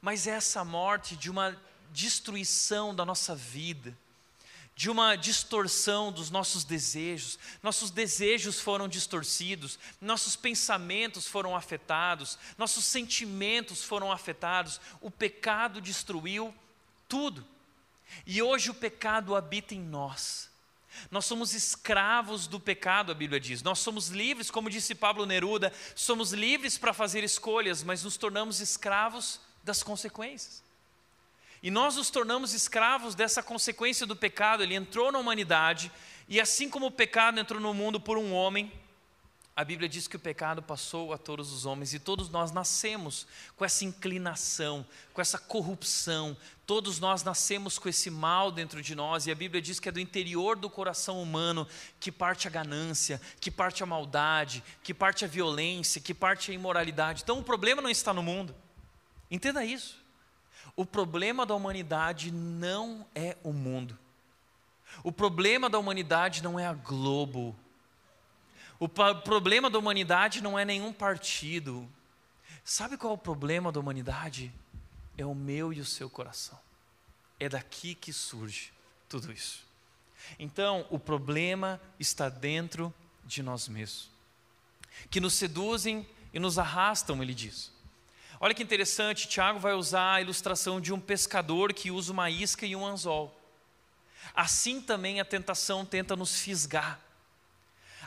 [0.01, 1.59] mas é essa morte de uma
[1.91, 3.97] destruição da nossa vida,
[4.75, 7.39] de uma distorção dos nossos desejos.
[7.63, 14.79] Nossos desejos foram distorcidos, nossos pensamentos foram afetados, nossos sentimentos foram afetados.
[15.01, 16.53] O pecado destruiu
[17.09, 17.43] tudo.
[18.25, 20.49] E hoje o pecado habita em nós.
[21.11, 23.63] Nós somos escravos do pecado, a Bíblia diz.
[23.63, 28.59] Nós somos livres, como disse Pablo Neruda, somos livres para fazer escolhas, mas nos tornamos
[28.59, 30.63] escravos das consequências.
[31.61, 34.63] E nós nos tornamos escravos dessa consequência do pecado.
[34.63, 35.91] Ele entrou na humanidade,
[36.27, 38.71] e assim como o pecado entrou no mundo por um homem,
[39.57, 43.25] a Bíblia diz que o pecado passou a todos os homens e todos nós nascemos
[43.55, 46.37] com essa inclinação, com essa corrupção.
[46.67, 49.91] Todos nós nascemos com esse mal dentro de nós e a Bíblia diz que é
[49.91, 51.67] do interior do coração humano
[51.99, 56.53] que parte a ganância, que parte a maldade, que parte a violência, que parte a
[56.53, 57.23] imoralidade.
[57.23, 58.53] Então o problema não está no mundo.
[59.31, 59.97] Entenda isso.
[60.75, 63.97] O problema da humanidade não é o mundo.
[65.03, 67.57] O problema da humanidade não é a Globo
[68.79, 71.87] o problema da humanidade não é nenhum partido.
[72.63, 74.53] Sabe qual é o problema da humanidade?
[75.17, 76.59] É o meu e o seu coração.
[77.39, 78.71] É daqui que surge
[79.07, 79.65] tudo isso.
[80.37, 84.09] Então, o problema está dentro de nós mesmos,
[85.09, 87.71] que nos seduzem e nos arrastam, ele diz.
[88.39, 92.65] Olha que interessante, Tiago vai usar a ilustração de um pescador que usa uma isca
[92.65, 93.35] e um anzol.
[94.35, 96.99] Assim também a tentação tenta nos fisgar.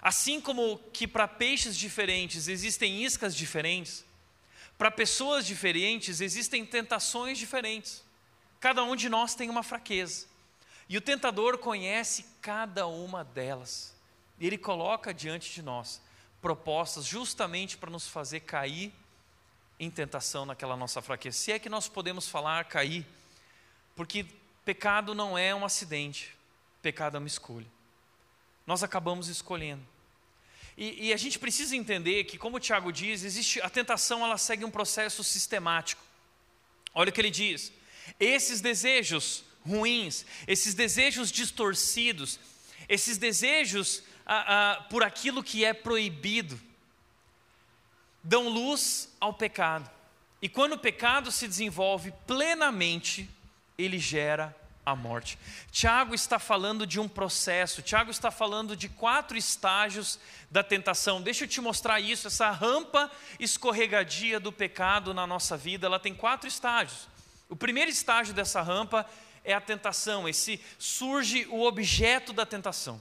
[0.03, 4.05] Assim como que para peixes diferentes existem iscas diferentes,
[4.79, 8.03] para pessoas diferentes existem tentações diferentes.
[8.59, 10.27] Cada um de nós tem uma fraqueza.
[10.89, 13.95] E o tentador conhece cada uma delas.
[14.39, 16.01] E ele coloca diante de nós
[16.41, 18.93] propostas justamente para nos fazer cair
[19.79, 21.37] em tentação naquela nossa fraqueza.
[21.37, 23.07] Se é que nós podemos falar cair,
[23.95, 24.27] porque
[24.65, 26.35] pecado não é um acidente,
[26.83, 27.67] pecado é uma escolha.
[28.71, 29.85] Nós acabamos escolhendo.
[30.79, 34.39] E, e, a gente precisa entender que, como o Tiago diz, existe a tentação, ela
[34.39, 36.01] segue um processo sistemático.
[36.95, 37.73] Olha o que ele diz:
[38.21, 42.39] esses desejos ruins, esses desejos distorcidos,
[42.89, 46.57] esses desejos ah, ah, por aquilo que é proibido,
[48.23, 49.91] dão luz ao pecado.
[50.41, 53.29] E quando o pecado se desenvolve plenamente,
[53.77, 55.39] ele gera a morte.
[55.71, 60.19] Tiago está falando de um processo, Tiago está falando de quatro estágios
[60.51, 61.21] da tentação.
[61.21, 66.15] Deixa eu te mostrar isso, essa rampa escorregadia do pecado na nossa vida, ela tem
[66.15, 67.09] quatro estágios.
[67.49, 69.07] O primeiro estágio dessa rampa
[69.45, 73.01] é a tentação, esse surge o objeto da tentação.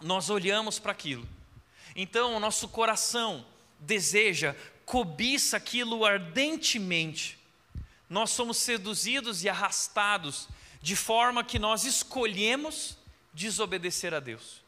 [0.00, 1.28] Nós olhamos para aquilo.
[1.94, 3.44] Então, o nosso coração
[3.78, 7.38] deseja, cobiça aquilo ardentemente.
[8.08, 10.48] Nós somos seduzidos e arrastados
[10.82, 12.98] de forma que nós escolhemos
[13.32, 14.62] desobedecer a Deus.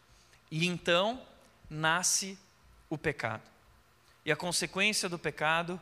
[0.50, 1.20] E então
[1.68, 2.38] nasce
[2.88, 3.42] o pecado.
[4.24, 5.79] E a consequência do pecado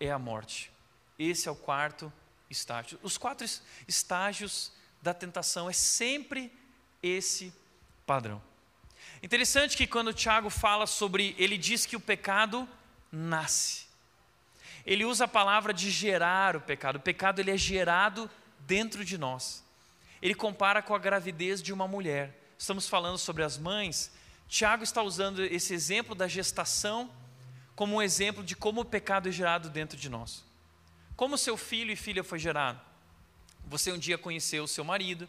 [0.00, 0.70] é a morte.
[1.18, 2.12] Esse é o quarto
[2.50, 2.98] estágio.
[3.02, 3.46] Os quatro
[3.86, 6.52] estágios da tentação é sempre
[7.02, 7.52] esse
[8.04, 8.42] padrão.
[9.22, 12.68] Interessante que quando Tiago fala sobre, ele diz que o pecado
[13.12, 13.86] nasce.
[14.84, 16.96] Ele usa a palavra de gerar o pecado.
[16.96, 18.28] O pecado ele é gerado
[18.70, 19.64] dentro de nós.
[20.22, 22.40] Ele compara com a gravidez de uma mulher.
[22.56, 24.12] Estamos falando sobre as mães.
[24.48, 27.10] Tiago está usando esse exemplo da gestação
[27.74, 30.44] como um exemplo de como o pecado é gerado dentro de nós.
[31.16, 32.80] Como seu filho e filha foi gerado?
[33.66, 35.28] Você um dia conheceu o seu marido,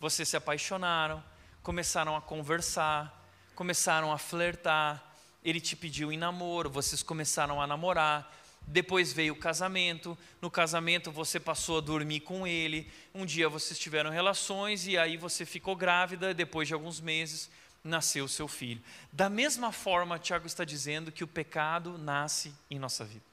[0.00, 1.22] vocês se apaixonaram,
[1.62, 3.22] começaram a conversar,
[3.54, 5.12] começaram a flertar,
[5.44, 8.34] ele te pediu em namoro, vocês começaram a namorar,
[8.66, 13.78] depois veio o casamento, no casamento você passou a dormir com ele, um dia vocês
[13.78, 17.50] tiveram relações e aí você ficou grávida, depois de alguns meses
[17.84, 18.82] nasceu seu filho.
[19.12, 23.24] Da mesma forma, Tiago está dizendo que o pecado nasce em nossa vida.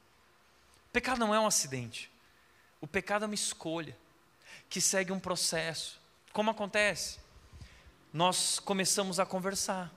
[0.88, 2.12] O pecado não é um acidente,
[2.82, 3.96] o pecado é uma escolha
[4.70, 6.00] que segue um processo.
[6.34, 7.20] Como acontece?
[8.12, 9.94] Nós começamos a conversar,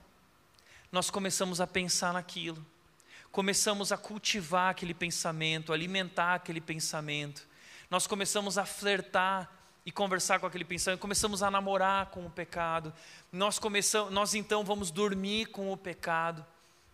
[0.91, 2.63] nós começamos a pensar naquilo,
[3.33, 7.47] começamos a cultivar aquele pensamento, alimentar aquele pensamento,
[7.89, 9.51] nós começamos a flertar
[9.83, 12.93] e conversar com aquele pensamento, começamos a namorar com o pecado,
[13.31, 16.45] nós começamos, nós então vamos dormir com o pecado,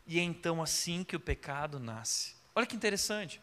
[0.07, 2.35] e é então assim que o pecado nasce.
[2.55, 3.41] Olha que interessante.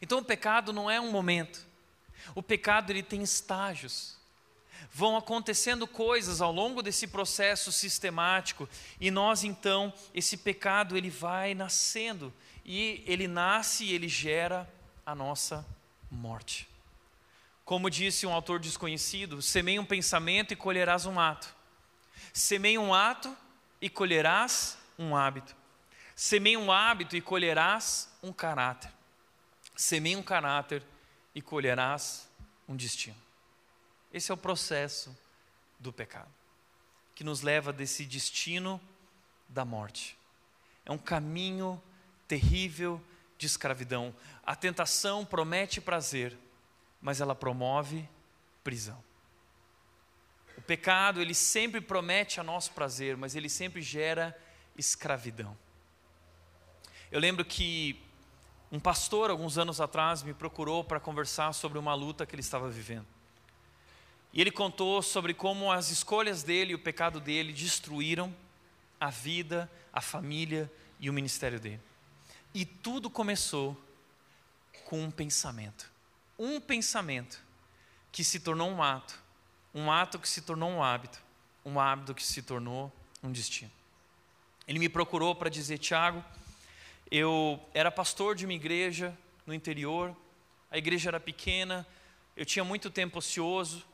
[0.00, 1.66] Então o pecado não é um momento.
[2.34, 4.16] O pecado ele tem estágios
[4.94, 8.68] vão acontecendo coisas ao longo desse processo sistemático
[9.00, 12.32] e nós então esse pecado ele vai nascendo
[12.64, 14.72] e ele nasce e ele gera
[15.04, 15.66] a nossa
[16.08, 16.68] morte.
[17.64, 21.52] Como disse um autor desconhecido, semeia um pensamento e colherás um ato.
[22.32, 23.36] Semeia um ato
[23.80, 25.56] e colherás um hábito.
[26.14, 28.92] Semeia um hábito e colherás um caráter.
[29.74, 30.84] Semeia um caráter
[31.34, 32.28] e colherás
[32.68, 33.23] um destino.
[34.14, 35.14] Esse é o processo
[35.76, 36.32] do pecado,
[37.16, 38.80] que nos leva desse destino
[39.48, 40.16] da morte.
[40.86, 41.82] É um caminho
[42.28, 43.02] terrível
[43.36, 44.14] de escravidão.
[44.46, 46.38] A tentação promete prazer,
[47.02, 48.08] mas ela promove
[48.62, 49.02] prisão.
[50.56, 54.32] O pecado, ele sempre promete a nosso prazer, mas ele sempre gera
[54.78, 55.58] escravidão.
[57.10, 58.00] Eu lembro que
[58.70, 62.70] um pastor, alguns anos atrás, me procurou para conversar sobre uma luta que ele estava
[62.70, 63.06] vivendo.
[64.34, 68.34] E ele contou sobre como as escolhas dele e o pecado dele destruíram
[69.00, 71.80] a vida, a família e o ministério dele.
[72.52, 73.80] E tudo começou
[74.86, 75.88] com um pensamento.
[76.36, 77.40] Um pensamento
[78.10, 79.22] que se tornou um ato,
[79.72, 81.22] um ato que se tornou um hábito,
[81.64, 83.70] um hábito que se tornou um destino.
[84.66, 86.24] Ele me procurou para dizer: Tiago,
[87.08, 89.16] eu era pastor de uma igreja
[89.46, 90.16] no interior,
[90.72, 91.86] a igreja era pequena,
[92.36, 93.84] eu tinha muito tempo ocioso,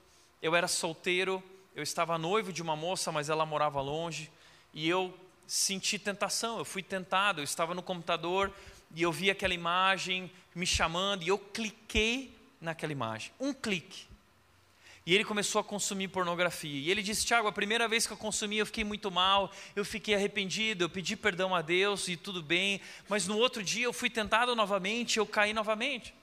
[0.42, 1.42] eu era solteiro
[1.74, 4.30] eu estava noivo de uma moça, mas ela morava longe,
[4.74, 5.16] e eu
[5.46, 8.52] senti tentação, eu fui tentado, eu estava no computador
[8.94, 14.08] e eu vi aquela imagem me chamando, e eu cliquei naquela imagem, um clique.
[15.06, 16.78] E ele começou a consumir pornografia.
[16.78, 19.84] E ele disse: Tiago, a primeira vez que eu consumi, eu fiquei muito mal, eu
[19.84, 22.80] fiquei arrependido, eu pedi perdão a Deus e tudo bem.
[23.08, 26.14] Mas no outro dia eu fui tentado novamente, eu caí novamente.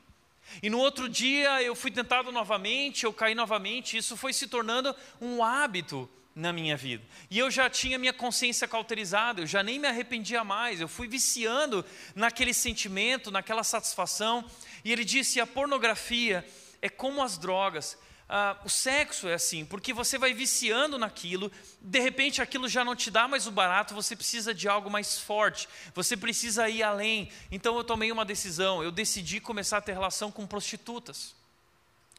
[0.62, 3.98] E no outro dia eu fui tentado novamente, eu caí novamente.
[3.98, 7.04] Isso foi se tornando um hábito na minha vida.
[7.32, 11.08] E eu já tinha minha consciência cauterizada, eu já nem me arrependia mais, eu fui
[11.08, 11.84] viciando
[12.14, 14.46] naquele sentimento, naquela satisfação.
[14.86, 16.46] E ele disse: a pornografia
[16.82, 17.98] é como as drogas,
[18.30, 21.50] ah, o sexo é assim, porque você vai viciando naquilo,
[21.82, 25.18] de repente aquilo já não te dá mais o barato, você precisa de algo mais
[25.18, 27.32] forte, você precisa ir além.
[27.50, 31.34] Então eu tomei uma decisão, eu decidi começar a ter relação com prostitutas.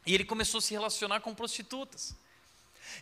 [0.03, 2.15] E ele começou a se relacionar com prostitutas.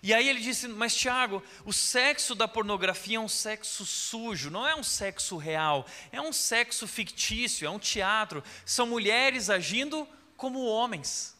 [0.03, 4.67] E aí ele disse: Mas Tiago, o sexo da pornografia é um sexo sujo, não
[4.67, 8.43] é um sexo real, é um sexo fictício, é um teatro.
[8.65, 10.05] São mulheres agindo
[10.35, 11.36] como homens.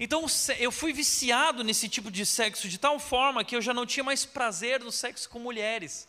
[0.00, 0.26] Então
[0.58, 4.04] eu fui viciado nesse tipo de sexo de tal forma que eu já não tinha
[4.04, 6.08] mais prazer no sexo com mulheres.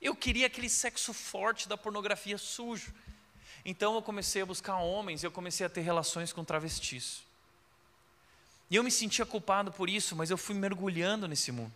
[0.00, 2.94] Eu queria aquele sexo forte da pornografia sujo.
[3.64, 7.22] Então eu comecei a buscar homens, eu comecei a ter relações com travestis.
[8.70, 11.72] E eu me sentia culpado por isso, mas eu fui mergulhando nesse mundo.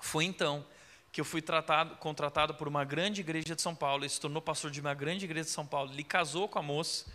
[0.00, 0.64] Foi então
[1.12, 4.40] que eu fui tratado, contratado por uma grande igreja de São Paulo, ele se tornou
[4.42, 7.06] pastor de uma grande igreja de São Paulo, ele casou com a moça,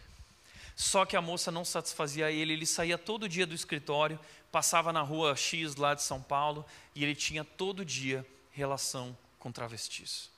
[0.76, 4.20] só que a moça não satisfazia ele, ele saía todo dia do escritório,
[4.52, 6.66] passava na rua X lá de São Paulo
[6.96, 10.32] e ele tinha todo dia relação com travestis.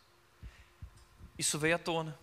[1.37, 2.17] Isso veio à tona.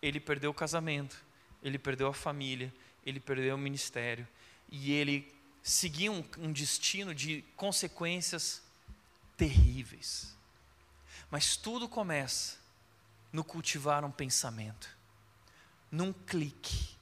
[0.00, 1.24] Ele perdeu o casamento,
[1.62, 2.72] ele perdeu a família,
[3.04, 4.26] ele perdeu o ministério
[4.70, 5.32] e ele
[5.62, 8.62] seguia um, um destino de consequências
[9.36, 10.36] terríveis.
[11.30, 12.58] Mas tudo começa
[13.32, 14.88] no cultivar um pensamento,
[15.90, 16.97] num clique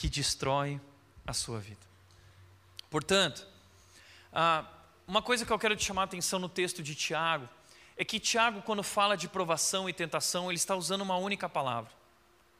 [0.00, 0.80] que destrói
[1.26, 1.86] a sua vida.
[2.88, 3.46] Portanto,
[5.06, 7.46] uma coisa que eu quero te chamar a atenção no texto de Tiago
[7.98, 11.92] é que Tiago, quando fala de provação e tentação, ele está usando uma única palavra.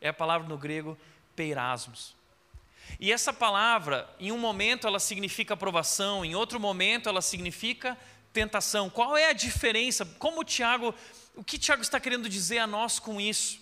[0.03, 0.99] É a palavra no grego
[1.35, 2.15] peirasmos.
[3.01, 7.97] E essa palavra, em um momento ela significa provação, em outro momento ela significa
[8.35, 8.91] tentação.
[8.91, 10.05] Qual é a diferença?
[10.19, 10.95] Como Tiago,
[11.35, 13.59] o que Tiago está querendo dizer a nós com isso?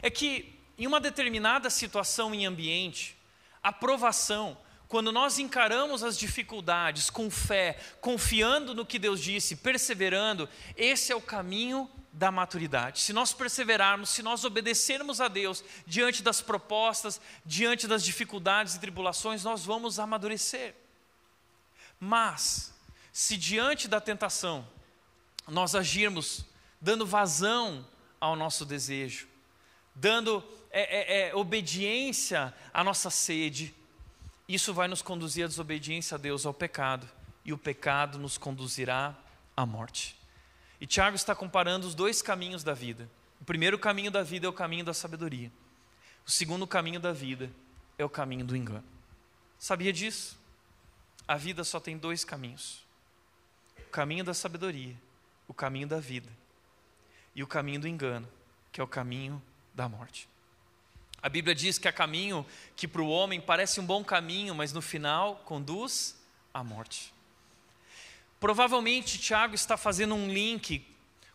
[0.00, 3.16] É que em uma determinada situação em ambiente,
[3.62, 4.58] a provação,
[4.88, 11.14] quando nós encaramos as dificuldades com fé, confiando no que Deus disse, perseverando, esse é
[11.14, 12.98] o caminho da maturidade.
[12.98, 18.80] Se nós perseverarmos, se nós obedecermos a Deus diante das propostas, diante das dificuldades e
[18.80, 20.74] tribulações, nós vamos amadurecer.
[22.00, 22.74] Mas,
[23.12, 24.66] se diante da tentação
[25.46, 26.44] nós agirmos
[26.80, 27.86] dando vazão
[28.20, 29.28] ao nosso desejo,
[29.94, 30.42] dando
[30.72, 33.74] é, é, é, obediência à nossa sede,
[34.48, 37.06] isso vai nos conduzir à desobediência a Deus, ao pecado,
[37.44, 39.14] e o pecado nos conduzirá
[39.54, 40.16] à morte.
[40.80, 43.08] E Tiago está comparando os dois caminhos da vida.
[43.40, 45.52] O primeiro caminho da vida é o caminho da sabedoria.
[46.26, 47.50] O segundo caminho da vida
[47.98, 48.84] é o caminho do engano.
[49.58, 50.38] Sabia disso?
[51.28, 52.84] A vida só tem dois caminhos:
[53.78, 54.96] o caminho da sabedoria,
[55.46, 56.30] o caminho da vida,
[57.34, 58.28] e o caminho do engano,
[58.72, 59.40] que é o caminho
[59.74, 60.31] da morte.
[61.22, 62.44] A Bíblia diz que há caminho
[62.74, 66.20] que para o homem parece um bom caminho, mas no final conduz
[66.52, 67.14] à morte.
[68.40, 70.84] Provavelmente Tiago está fazendo um link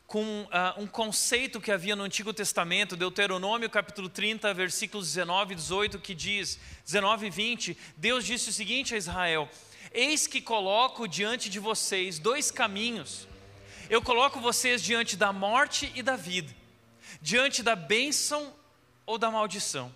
[0.05, 5.55] com uh, um conceito que havia no Antigo Testamento, Deuteronômio capítulo 30, versículos 19 e
[5.55, 9.49] 18, que diz, 19 e 20, Deus disse o seguinte a Israel:
[9.93, 13.25] Eis que coloco diante de vocês dois caminhos.
[13.89, 16.53] Eu coloco vocês diante da morte e da vida,
[17.21, 18.53] diante da bênção
[19.07, 19.91] ou da maldição.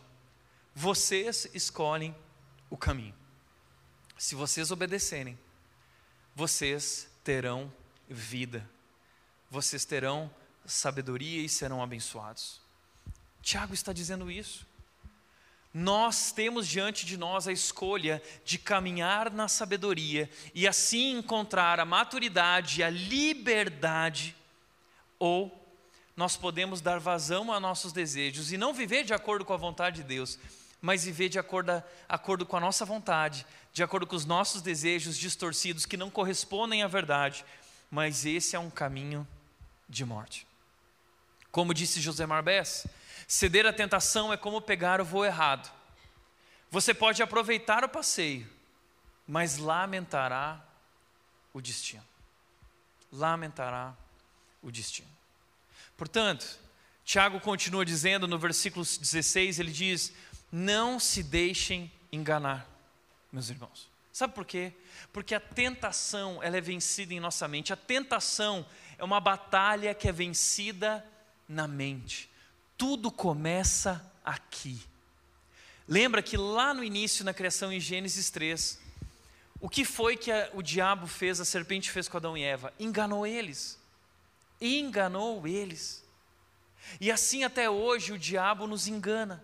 [0.74, 2.16] Vocês escolhem
[2.70, 3.14] o caminho.
[4.18, 5.38] Se vocês obedecerem,
[6.34, 7.72] vocês terão
[8.10, 8.68] vida,
[9.50, 10.34] vocês terão
[10.66, 12.62] sabedoria e serão abençoados.
[13.42, 14.66] Tiago está dizendo isso.
[15.74, 21.86] Nós temos diante de nós a escolha de caminhar na sabedoria e assim encontrar a
[21.86, 24.36] maturidade, a liberdade,
[25.18, 25.61] ou
[26.16, 29.98] nós podemos dar vazão a nossos desejos e não viver de acordo com a vontade
[29.98, 30.38] de Deus,
[30.82, 35.18] mas viver de acordo, acordo com a nossa vontade, de acordo com os nossos desejos
[35.18, 37.46] distorcidos que não correspondem à verdade,
[37.90, 39.28] mas esse é um caminho
[39.88, 40.48] de morte.
[41.52, 42.88] Como disse José Marbés,
[43.28, 45.72] ceder à tentação é como pegar o voo errado.
[46.70, 48.50] Você pode aproveitar o passeio,
[49.28, 50.66] mas lamentará
[51.54, 52.04] o destino.
[53.12, 53.94] lamentará
[54.64, 55.21] o destino.
[56.02, 56.58] Portanto,
[57.06, 60.12] Tiago continua dizendo no versículo 16: ele diz:
[60.52, 62.68] Não se deixem enganar,
[63.32, 63.88] meus irmãos.
[64.12, 64.74] Sabe por quê?
[65.14, 67.72] Porque a tentação ela é vencida em nossa mente.
[67.72, 68.66] A tentação
[68.98, 71.06] é uma batalha que é vencida
[71.48, 72.28] na mente.
[72.76, 74.82] Tudo começa aqui.
[75.88, 78.82] Lembra que lá no início, na criação em Gênesis 3,
[79.60, 82.74] o que foi que a, o diabo fez, a serpente fez com Adão e Eva?
[82.80, 83.80] Enganou eles.
[84.62, 86.06] Enganou eles.
[87.00, 89.44] E assim até hoje o diabo nos engana.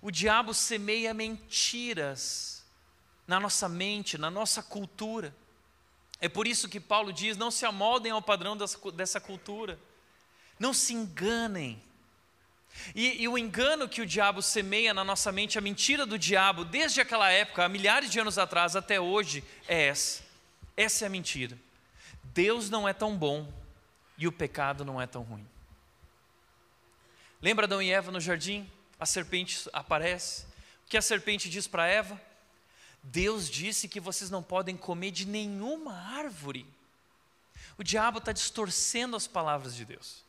[0.00, 2.64] O diabo semeia mentiras
[3.26, 5.34] na nossa mente, na nossa cultura.
[6.20, 9.78] É por isso que Paulo diz: não se amoldem ao padrão dessa, dessa cultura.
[10.58, 11.82] Não se enganem.
[12.94, 16.64] E, e, o engano que o diabo semeia na nossa mente, a mentira do diabo,
[16.64, 20.22] desde aquela época, há milhares de anos atrás até hoje, é essa.
[20.74, 21.58] Essa é a mentira.
[22.24, 23.52] Deus não é tão bom
[24.22, 25.44] e o pecado não é tão ruim.
[27.40, 28.70] Lembra Adão e Eva no jardim?
[29.00, 30.44] A serpente aparece.
[30.86, 32.20] O que a serpente diz para Eva?
[33.02, 36.64] Deus disse que vocês não podem comer de nenhuma árvore.
[37.76, 40.22] O diabo está distorcendo as palavras de Deus.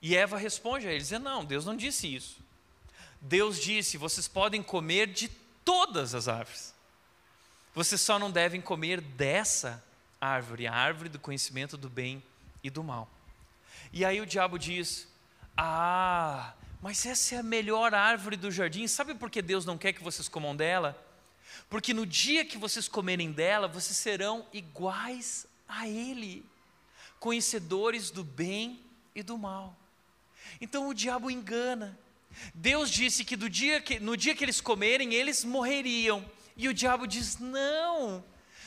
[0.00, 2.38] E Eva responde a ele, dizendo: Não, Deus não disse isso.
[3.20, 5.28] Deus disse: Vocês podem comer de
[5.64, 6.72] todas as árvores.
[7.74, 9.82] Vocês só não devem comer dessa
[10.20, 12.22] árvore, a árvore do conhecimento do bem
[12.62, 13.15] e do mal.
[13.92, 15.08] E aí o diabo diz:
[15.56, 18.86] Ah, mas essa é a melhor árvore do jardim.
[18.86, 21.00] Sabe por que Deus não quer que vocês comam dela?
[21.68, 26.44] Porque no dia que vocês comerem dela, vocês serão iguais a Ele,
[27.18, 28.80] conhecedores do bem
[29.14, 29.76] e do mal.
[30.60, 31.98] Então o diabo engana.
[32.54, 36.24] Deus disse que, dia que no dia que eles comerem, eles morreriam.
[36.56, 38.22] E o diabo diz: não.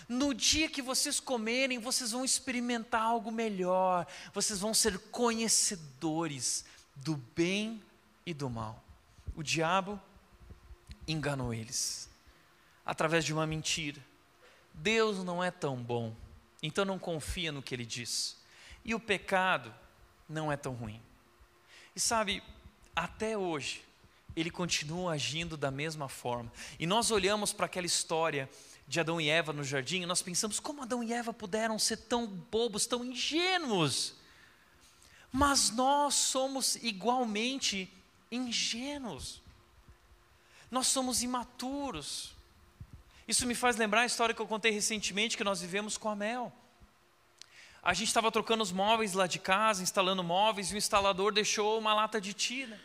[0.10, 4.07] No dia que vocês comerem, vocês vão experimentar algo melhor.
[4.34, 7.80] Vocês vão ser conhecedores do bem
[8.26, 8.84] e do mal.
[9.36, 10.01] O diabo
[11.07, 12.10] enganou eles
[12.84, 14.03] através de uma mentira.
[14.74, 16.16] Deus não é tão bom,
[16.64, 18.36] então não confia no que ele diz.
[18.84, 19.72] E o pecado
[20.28, 20.99] não é tão ruim.
[21.95, 22.41] E sabe,
[22.95, 23.84] até hoje,
[24.36, 26.51] ele continua agindo da mesma forma.
[26.80, 28.49] E nós olhamos para aquela história
[28.89, 32.25] de Adão e Eva no jardim nós pensamos como Adão e Eva puderam ser tão
[32.25, 34.15] bobos, tão ingênuos.
[35.31, 37.87] Mas nós somos igualmente
[38.31, 39.43] ingênuos.
[40.71, 42.31] Nós somos imaturos.
[43.27, 46.15] Isso me faz lembrar a história que eu contei recentemente que nós vivemos com a
[46.15, 46.51] Mel.
[47.83, 51.77] A gente estava trocando os móveis lá de casa, instalando móveis, e o instalador deixou
[51.77, 52.81] uma lata de tina.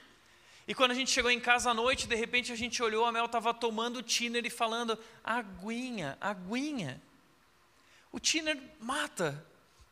[0.67, 3.13] E quando a gente chegou em casa à noite, de repente a gente olhou, a
[3.13, 7.03] Mel estava tomando o tiner e falando, aguinha, aguinha.
[8.11, 9.45] O tiner mata,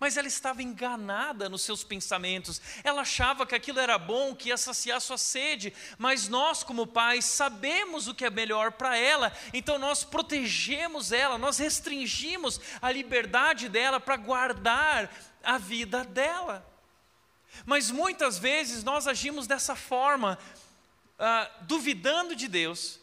[0.03, 2.61] mas ela estava enganada nos seus pensamentos.
[2.83, 7.25] Ela achava que aquilo era bom, que ia saciar sua sede, mas nós, como pais,
[7.25, 13.69] sabemos o que é melhor para ela, então nós protegemos ela, nós restringimos a liberdade
[13.69, 15.09] dela para guardar
[15.43, 16.67] a vida dela.
[17.67, 20.39] Mas muitas vezes nós agimos dessa forma,
[21.25, 22.99] ah, duvidando de Deus,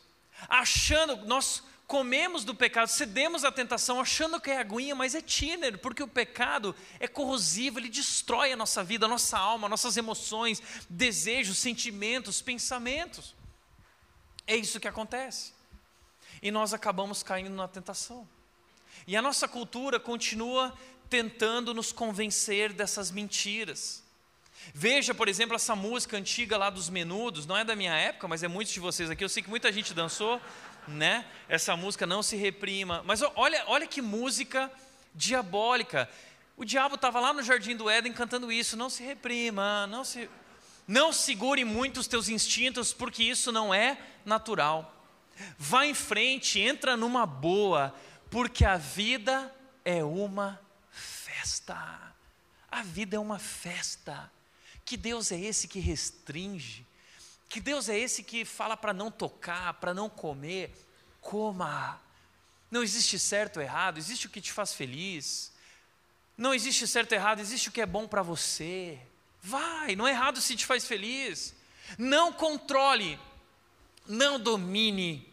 [0.50, 5.78] achando, nós comemos do pecado, cedemos à tentação achando que é aguinha, mas é tiner,
[5.80, 10.62] porque o pecado é corrosivo, ele destrói a nossa vida, a nossa alma, nossas emoções,
[10.90, 13.34] desejos, sentimentos, pensamentos.
[14.46, 15.54] É isso que acontece.
[16.42, 18.28] E nós acabamos caindo na tentação.
[19.08, 20.78] E a nossa cultura continua
[21.10, 24.04] tentando nos convencer dessas mentiras.
[24.74, 28.44] Veja, por exemplo, essa música antiga lá dos Menudos, não é da minha época, mas
[28.44, 30.42] é muitos de vocês aqui, eu sei que muita gente dançou
[30.90, 31.26] né?
[31.48, 33.04] Essa música não se reprima.
[33.06, 34.72] Mas olha, olha que música
[35.14, 36.10] diabólica.
[36.58, 40.30] O diabo estava lá no jardim do Éden cantando isso, não se reprima, não se
[40.88, 44.96] não segure muito os teus instintos, porque isso não é natural.
[45.58, 47.94] Vá em frente, entra numa boa,
[48.32, 49.54] porque a vida
[49.86, 50.60] é uma
[50.90, 51.78] festa.
[52.72, 54.32] A vida é uma festa.
[54.90, 56.84] Que Deus é esse que restringe?
[57.48, 60.76] Que Deus é esse que fala para não tocar, para não comer?
[61.22, 62.02] Coma.
[62.72, 65.54] Não existe certo ou errado, existe o que te faz feliz.
[66.36, 69.00] Não existe certo ou errado, existe o que é bom para você.
[69.44, 71.54] Vai, não é errado se te faz feliz.
[71.96, 73.20] Não controle,
[74.08, 75.32] não domine,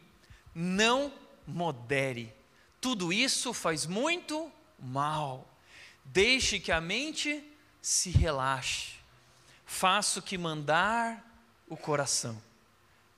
[0.55, 1.11] não
[1.47, 2.31] modere.
[2.79, 5.51] Tudo isso faz muito mal.
[6.05, 7.43] Deixe que a mente
[7.81, 8.96] se relaxe.
[9.67, 11.23] Faça o que mandar
[11.69, 12.41] o coração.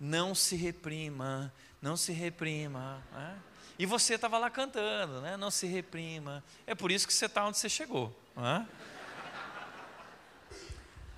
[0.00, 3.02] Não se reprima, não se reprima.
[3.12, 3.38] Né?
[3.78, 5.36] E você estava lá cantando, né?
[5.36, 6.42] não se reprima.
[6.66, 8.18] É por isso que você está onde você chegou.
[8.36, 8.66] Hã?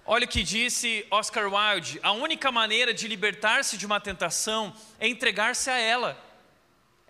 [0.05, 5.07] Olha o que disse Oscar Wilde: a única maneira de libertar-se de uma tentação é
[5.07, 6.30] entregar-se a ela.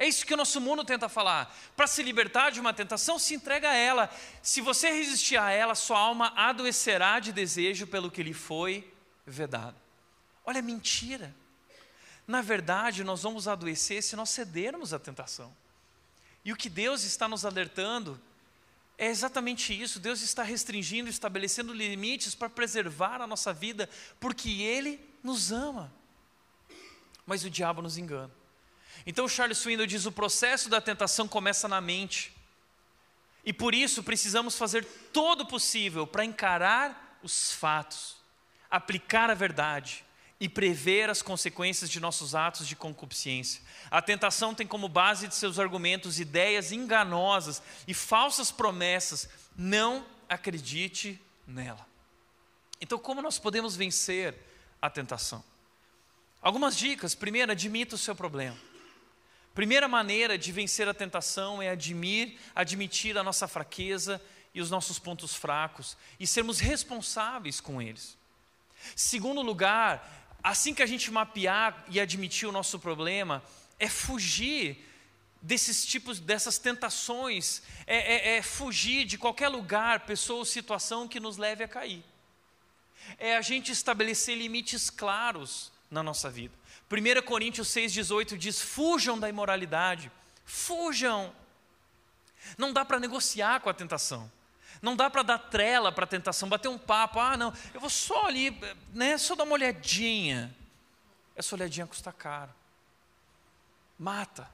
[0.00, 1.54] É isso que o nosso mundo tenta falar.
[1.76, 4.10] Para se libertar de uma tentação, se entrega a ela.
[4.42, 8.90] Se você resistir a ela, sua alma adoecerá de desejo pelo que lhe foi
[9.26, 9.76] vedado.
[10.42, 11.36] Olha, mentira.
[12.26, 15.54] Na verdade, nós vamos adoecer se nós cedermos à tentação.
[16.42, 18.18] E o que Deus está nos alertando
[18.96, 20.00] é exatamente isso.
[20.00, 23.86] Deus está restringindo, estabelecendo limites para preservar a nossa vida,
[24.18, 25.92] porque Ele nos ama.
[27.26, 28.39] Mas o diabo nos engana.
[29.06, 32.32] Então Charles Swindoll diz: o processo da tentação começa na mente.
[33.44, 38.16] E por isso precisamos fazer todo o possível para encarar os fatos,
[38.70, 40.04] aplicar a verdade
[40.38, 43.62] e prever as consequências de nossos atos de concupiscência.
[43.90, 49.28] A tentação tem como base de seus argumentos ideias enganosas e falsas promessas.
[49.54, 51.86] Não acredite nela.
[52.80, 54.34] Então, como nós podemos vencer
[54.80, 55.44] a tentação?
[56.40, 57.14] Algumas dicas.
[57.14, 58.56] Primeiro, admita o seu problema.
[59.54, 64.20] Primeira maneira de vencer a tentação é admir, admitir a nossa fraqueza
[64.54, 68.16] e os nossos pontos fracos e sermos responsáveis com eles.
[68.94, 73.42] Segundo lugar, assim que a gente mapear e admitir o nosso problema,
[73.78, 74.86] é fugir
[75.42, 81.18] desses tipos, dessas tentações, é, é, é fugir de qualquer lugar, pessoa ou situação que
[81.18, 82.04] nos leve a cair.
[83.18, 86.54] É a gente estabelecer limites claros na nossa vida.
[86.90, 90.10] 1 Coríntios 6,18 diz: fujam da imoralidade,
[90.44, 91.34] fujam.
[92.56, 94.30] Não dá para negociar com a tentação.
[94.80, 97.90] Não dá para dar trela para a tentação, bater um papo, ah, não, eu vou
[97.90, 98.58] só ali,
[98.94, 100.54] né, só dar uma olhadinha.
[101.36, 102.50] Essa olhadinha custa caro
[104.00, 104.48] mata.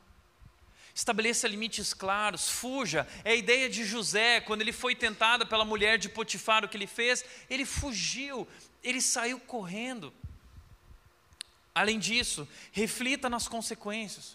[0.92, 3.06] Estabeleça limites claros, fuja.
[3.22, 6.76] É a ideia de José, quando ele foi tentado pela mulher de Potifar, o que
[6.76, 7.24] ele fez?
[7.48, 8.48] Ele fugiu,
[8.82, 10.12] ele saiu correndo.
[11.76, 14.34] Além disso, reflita nas consequências.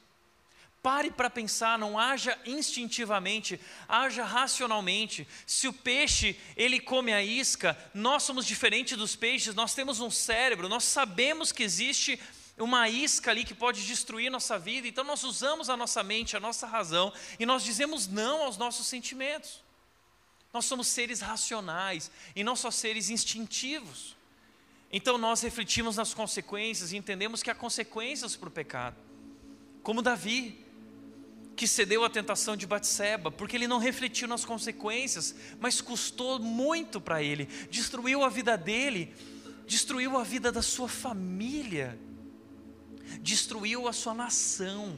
[0.79, 5.27] Pare para pensar, não haja instintivamente, haja racionalmente.
[5.47, 10.11] Se o peixe ele come a isca, nós somos diferentes dos peixes, nós temos um
[10.11, 12.19] cérebro, nós sabemos que existe
[12.59, 14.87] uma isca ali que pode destruir nossa vida.
[14.87, 18.85] Então nós usamos a nossa mente, a nossa razão e nós dizemos não aos nossos
[18.85, 19.63] sentimentos.
[20.53, 24.15] Nós somos seres racionais e não só seres instintivos.
[24.91, 28.95] Então nós refletimos nas consequências e entendemos que há consequências para o pecado.
[29.81, 30.59] Como Davi,
[31.55, 36.99] que cedeu à tentação de Batseba, porque ele não refletiu nas consequências, mas custou muito
[36.99, 39.13] para ele, destruiu a vida dele,
[39.65, 41.97] destruiu a vida da sua família
[43.19, 44.97] destruiu a sua nação.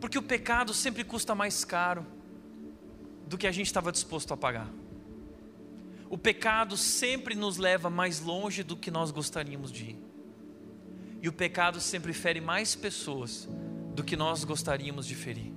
[0.00, 2.06] Porque o pecado sempre custa mais caro
[3.26, 4.68] do que a gente estava disposto a pagar.
[6.10, 9.98] O pecado sempre nos leva mais longe do que nós gostaríamos de ir.
[11.22, 13.48] E o pecado sempre fere mais pessoas
[13.94, 15.52] do que nós gostaríamos de ferir.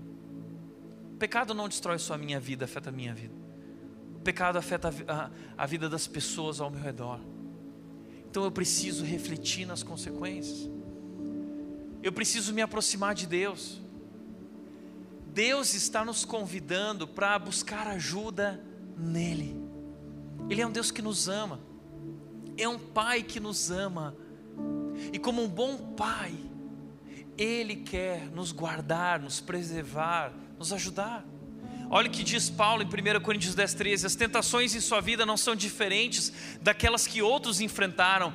[1.12, 3.34] O pecado não destrói só a minha vida, afeta a minha vida.
[4.16, 7.20] O pecado afeta a, a, vida das pessoas ao meu redor.
[8.30, 10.70] Então eu preciso refletir nas consequências.
[12.04, 13.82] Eu preciso me aproximar de Deus.
[15.34, 18.64] Deus está nos convidando para buscar ajuda
[18.96, 19.63] nele.
[20.50, 21.60] Ele é um Deus que nos ama.
[22.58, 24.16] É um pai que nos ama.
[25.12, 26.34] E como um bom pai,
[27.38, 31.26] ele quer nos guardar, nos preservar, nos ajudar.
[31.90, 35.26] Olha o que diz Paulo em 1 Coríntios 10, 13: as tentações em sua vida
[35.26, 36.32] não são diferentes
[36.62, 38.34] daquelas que outros enfrentaram.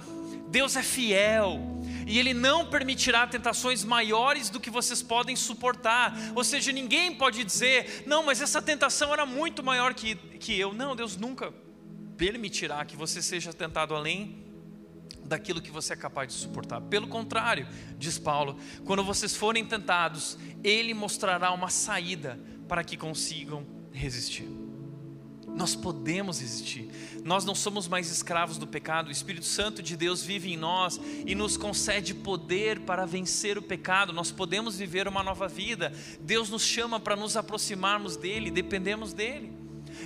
[0.48, 1.60] Deus é fiel
[2.06, 6.16] e Ele não permitirá tentações maiores do que vocês podem suportar.
[6.34, 10.72] Ou seja, ninguém pode dizer, não, mas essa tentação era muito maior que, que eu.
[10.72, 11.52] Não, Deus nunca
[12.18, 14.44] permitirá que você seja tentado além
[15.24, 16.80] daquilo que você é capaz de suportar.
[16.80, 23.64] Pelo contrário, diz Paulo, quando vocês forem tentados, Ele mostrará uma saída para que consigam
[23.92, 24.48] resistir.
[25.46, 26.88] Nós podemos resistir.
[27.24, 29.08] Nós não somos mais escravos do pecado.
[29.08, 33.62] O Espírito Santo de Deus vive em nós e nos concede poder para vencer o
[33.62, 34.12] pecado.
[34.12, 35.92] Nós podemos viver uma nova vida.
[36.20, 39.57] Deus nos chama para nos aproximarmos dele, dependemos dele.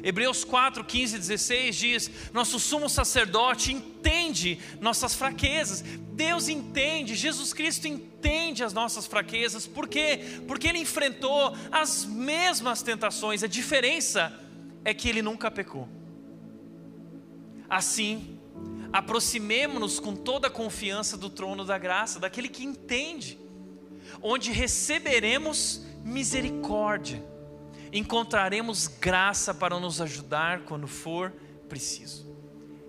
[0.02, 5.82] Hebreus 4, 15 e 16 diz: Nosso sumo sacerdote entende nossas fraquezas.
[6.12, 9.66] Deus entende, Jesus Cristo entende as nossas fraquezas.
[9.66, 10.40] Por quê?
[10.46, 13.42] Porque Ele enfrentou as mesmas tentações.
[13.42, 14.32] A diferença
[14.84, 15.88] é que Ele nunca pecou.
[17.68, 18.38] Assim,
[18.92, 23.38] aproximemo-nos com toda a confiança do trono da graça, daquele que entende,
[24.20, 27.31] onde receberemos misericórdia
[27.92, 31.32] encontraremos graça para nos ajudar quando for
[31.68, 32.32] preciso.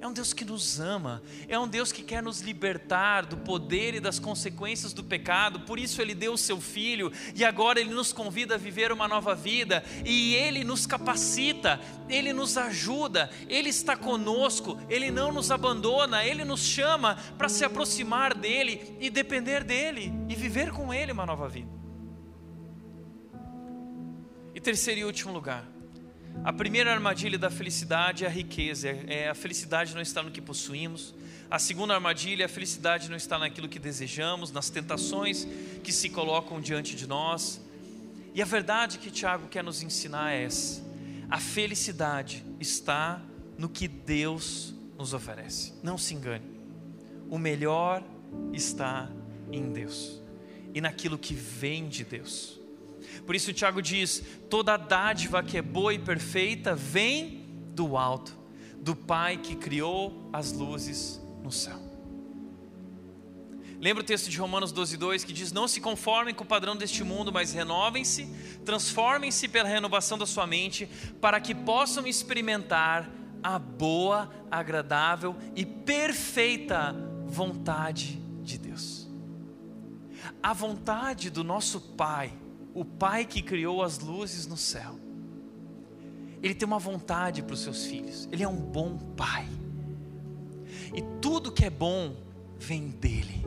[0.03, 3.95] É um Deus que nos ama, é um Deus que quer nos libertar do poder
[3.95, 7.93] e das consequências do pecado, por isso Ele deu o Seu Filho e agora Ele
[7.93, 11.79] nos convida a viver uma nova vida e Ele nos capacita,
[12.09, 17.63] Ele nos ajuda, Ele está conosco, Ele não nos abandona, Ele nos chama para se
[17.63, 21.82] aproximar dEle e depender dEle e viver com Ele uma nova vida.
[24.63, 25.67] Terceiro e último lugar,
[26.41, 30.39] a primeira armadilha da felicidade é a riqueza, é a felicidade não está no que
[30.39, 31.13] possuímos.
[31.51, 35.45] A segunda armadilha, é a felicidade não está naquilo que desejamos, nas tentações
[35.83, 37.59] que se colocam diante de nós.
[38.33, 40.81] E a verdade que Tiago quer nos ensinar é essa:
[41.29, 43.21] a felicidade está
[43.57, 45.73] no que Deus nos oferece.
[45.83, 46.49] Não se engane,
[47.29, 48.01] o melhor
[48.53, 49.11] está
[49.51, 50.21] em Deus
[50.73, 52.62] e naquilo que vem de Deus.
[53.25, 58.37] Por isso Tiago diz: toda dádiva que é boa e perfeita vem do alto,
[58.77, 61.93] do Pai que criou as luzes no céu.
[63.83, 66.73] Lembra o texto de Romanos 12, 2 que diz: Não se conformem com o padrão
[66.73, 68.29] deste mundo, mas renovem-se,
[68.63, 70.87] transformem-se pela renovação da sua mente,
[71.19, 73.09] para que possam experimentar
[73.43, 76.95] a boa, agradável e perfeita
[77.25, 79.09] vontade de Deus.
[80.41, 82.31] A vontade do nosso Pai
[82.73, 84.99] o Pai que criou as luzes no céu,
[86.41, 89.47] Ele tem uma vontade para os seus filhos, Ele é um bom Pai,
[90.93, 92.15] e tudo que é bom
[92.57, 93.43] vem dEle.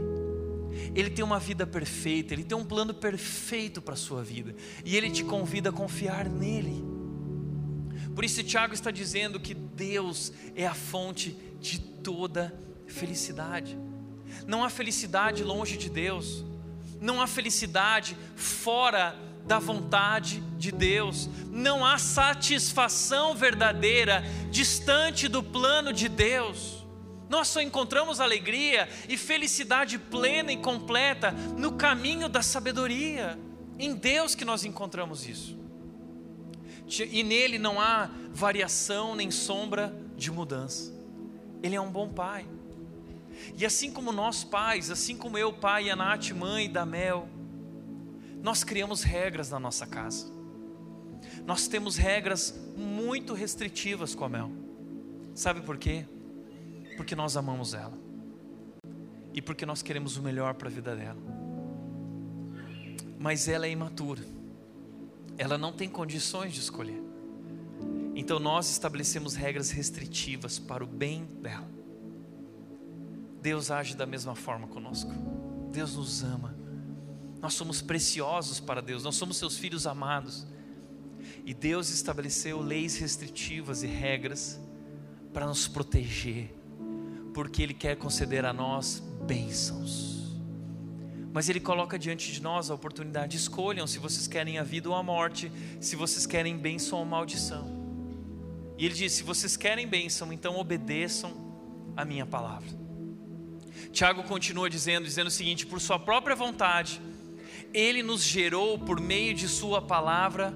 [0.94, 4.54] Ele tem uma vida perfeita, Ele tem um plano perfeito para a sua vida,
[4.84, 6.84] e Ele te convida a confiar nele.
[8.14, 13.76] Por isso, Tiago está dizendo que Deus é a fonte de toda felicidade.
[14.46, 16.44] Não há felicidade longe de Deus
[17.00, 25.92] não há felicidade fora da vontade de Deus, não há satisfação verdadeira distante do plano
[25.92, 26.84] de Deus.
[27.28, 33.38] Nós só encontramos alegria e felicidade plena e completa no caminho da sabedoria.
[33.78, 35.58] Em Deus que nós encontramos isso.
[36.88, 40.94] E nele não há variação nem sombra de mudança.
[41.62, 42.46] Ele é um bom pai.
[43.56, 47.28] E assim como nós pais, assim como eu, pai, a Nath, mãe da Mel,
[48.42, 50.26] nós criamos regras na nossa casa.
[51.44, 54.50] Nós temos regras muito restritivas com a Mel.
[55.34, 56.06] Sabe por quê?
[56.96, 57.96] Porque nós amamos ela.
[59.32, 61.20] E porque nós queremos o melhor para a vida dela.
[63.18, 64.22] Mas ela é imatura.
[65.36, 67.02] Ela não tem condições de escolher.
[68.14, 71.75] Então nós estabelecemos regras restritivas para o bem dela.
[73.46, 75.12] Deus age da mesma forma conosco.
[75.70, 76.52] Deus nos ama.
[77.40, 80.44] Nós somos preciosos para Deus, nós somos seus filhos amados.
[81.44, 84.60] E Deus estabeleceu leis restritivas e regras
[85.32, 86.52] para nos proteger,
[87.32, 90.36] porque Ele quer conceder a nós bênçãos.
[91.32, 94.94] Mas Ele coloca diante de nós a oportunidade: escolham se vocês querem a vida ou
[94.96, 97.64] a morte, se vocês querem bênção ou maldição.
[98.76, 101.32] E Ele diz: se vocês querem bênção, então obedeçam
[101.96, 102.85] a minha palavra.
[103.96, 107.00] Tiago continua dizendo, dizendo o seguinte: por sua própria vontade,
[107.72, 110.54] ele nos gerou por meio de sua palavra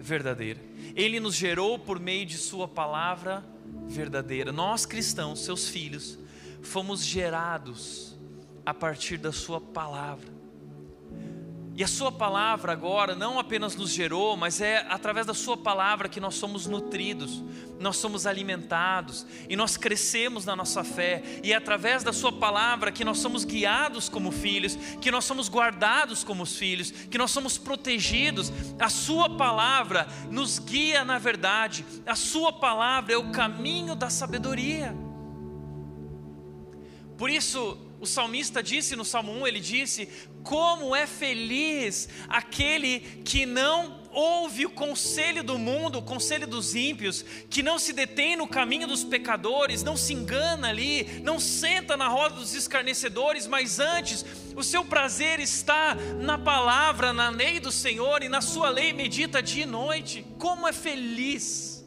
[0.00, 0.58] verdadeira.
[0.96, 3.44] Ele nos gerou por meio de sua palavra
[3.86, 4.50] verdadeira.
[4.52, 6.18] Nós cristãos, seus filhos,
[6.62, 8.16] fomos gerados
[8.64, 10.41] a partir da sua palavra.
[11.82, 16.08] E a Sua palavra agora não apenas nos gerou, mas é através da Sua palavra
[16.08, 17.42] que nós somos nutridos,
[17.80, 22.92] nós somos alimentados e nós crescemos na nossa fé, e é através da Sua palavra
[22.92, 27.58] que nós somos guiados como filhos, que nós somos guardados como filhos, que nós somos
[27.58, 28.52] protegidos.
[28.78, 34.94] A Sua palavra nos guia na verdade, a Sua palavra é o caminho da sabedoria.
[37.18, 40.08] Por isso, o salmista disse no Salmo 1, ele disse:
[40.42, 47.24] Como é feliz aquele que não ouve o conselho do mundo, o conselho dos ímpios,
[47.48, 52.08] que não se detém no caminho dos pecadores, não se engana ali, não senta na
[52.08, 54.26] roda dos escarnecedores, mas antes
[54.56, 59.40] o seu prazer está na palavra, na lei do Senhor e na sua lei medita
[59.40, 60.26] dia e noite.
[60.40, 61.86] Como é feliz!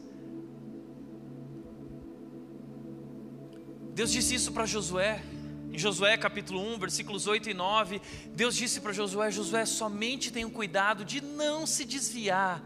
[3.92, 5.35] Deus disse isso para Josué.
[5.76, 8.00] Em Josué capítulo 1, versículos 8 e 9,
[8.34, 12.62] Deus disse para Josué: Josué, somente tenha cuidado de não se desviar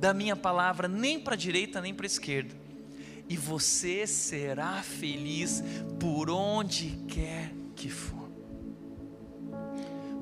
[0.00, 2.56] da minha palavra, nem para a direita nem para a esquerda,
[3.28, 5.62] e você será feliz
[6.00, 8.23] por onde quer que for.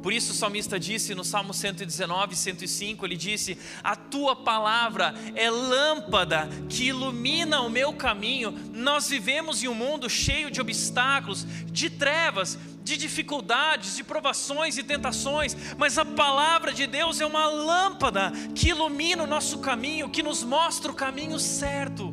[0.03, 5.49] Por isso o salmista disse no Salmo 119, 105, ele disse: A tua palavra é
[5.49, 8.53] lâmpada que ilumina o meu caminho.
[8.73, 14.83] Nós vivemos em um mundo cheio de obstáculos, de trevas, de dificuldades, de provações e
[14.83, 20.23] tentações, mas a palavra de Deus é uma lâmpada que ilumina o nosso caminho, que
[20.23, 22.13] nos mostra o caminho certo.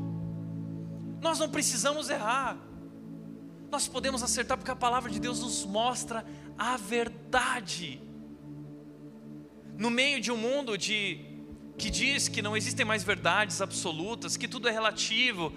[1.21, 2.55] Nós não precisamos errar,
[3.71, 6.25] nós podemos acertar porque a palavra de Deus nos mostra
[6.57, 8.01] a verdade.
[9.77, 11.25] No meio de um mundo de
[11.77, 15.53] que diz que não existem mais verdades absolutas, que tudo é relativo,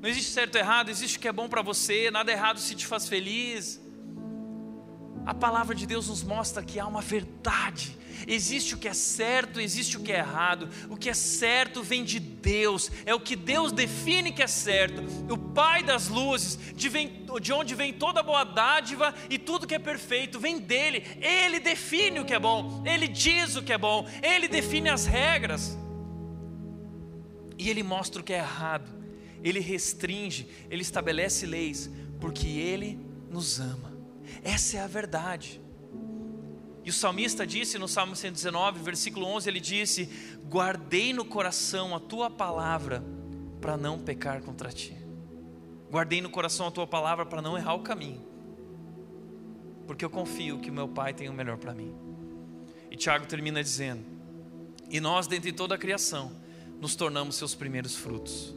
[0.00, 2.74] não existe certo e errado, existe o que é bom para você, nada errado se
[2.74, 3.80] te faz feliz.
[5.24, 7.98] A palavra de Deus nos mostra que há uma verdade.
[8.26, 10.68] Existe o que é certo, existe o que é errado.
[10.88, 15.02] O que é certo vem de Deus, é o que Deus define que é certo.
[15.30, 19.74] O Pai das luzes, de, vem, de onde vem toda boa dádiva e tudo que
[19.74, 21.04] é perfeito, vem dele.
[21.20, 25.06] Ele define o que é bom, ele diz o que é bom, ele define as
[25.06, 25.76] regras.
[27.58, 28.90] E ele mostra o que é errado,
[29.42, 31.90] ele restringe, ele estabelece leis,
[32.20, 32.98] porque ele
[33.30, 33.96] nos ama.
[34.42, 35.60] Essa é a verdade.
[36.86, 40.08] E o salmista disse no Salmo 119, versículo 11, ele disse:
[40.48, 43.02] Guardei no coração a tua palavra
[43.60, 44.96] para não pecar contra ti.
[45.90, 48.24] Guardei no coração a tua palavra para não errar o caminho.
[49.84, 51.92] Porque eu confio que o meu Pai tem o melhor para mim.
[52.88, 54.04] E Tiago termina dizendo:
[54.88, 56.30] E nós, dentre toda a criação,
[56.80, 58.54] nos tornamos seus primeiros frutos.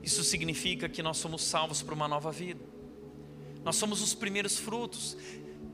[0.00, 2.60] Isso significa que nós somos salvos para uma nova vida.
[3.64, 5.16] Nós somos os primeiros frutos.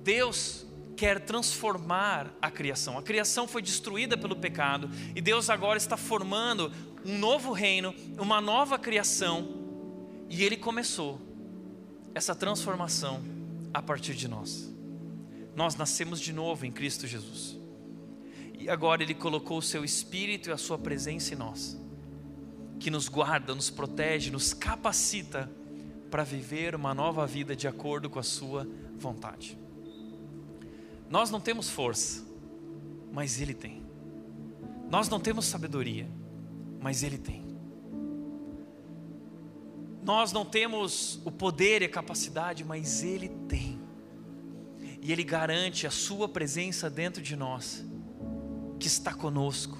[0.02, 0.64] Deus
[1.00, 2.98] quer transformar a criação.
[2.98, 6.70] A criação foi destruída pelo pecado e Deus agora está formando
[7.06, 9.48] um novo reino, uma nova criação.
[10.28, 11.18] E Ele começou
[12.14, 13.22] essa transformação
[13.72, 14.70] a partir de nós.
[15.56, 17.58] Nós nascemos de novo em Cristo Jesus.
[18.58, 21.80] E agora Ele colocou o Seu Espírito e a Sua presença em nós,
[22.78, 25.50] que nos guarda, nos protege, nos capacita
[26.10, 29.59] para viver uma nova vida de acordo com a Sua vontade.
[31.10, 32.24] Nós não temos força,
[33.12, 33.82] mas Ele tem.
[34.88, 36.08] Nós não temos sabedoria,
[36.80, 37.44] mas Ele tem.
[40.04, 43.80] Nós não temos o poder e a capacidade, mas Ele tem.
[45.02, 47.84] E Ele garante a Sua presença dentro de nós,
[48.78, 49.76] que está conosco,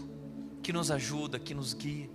[0.61, 2.11] que nos ajuda, que nos guia.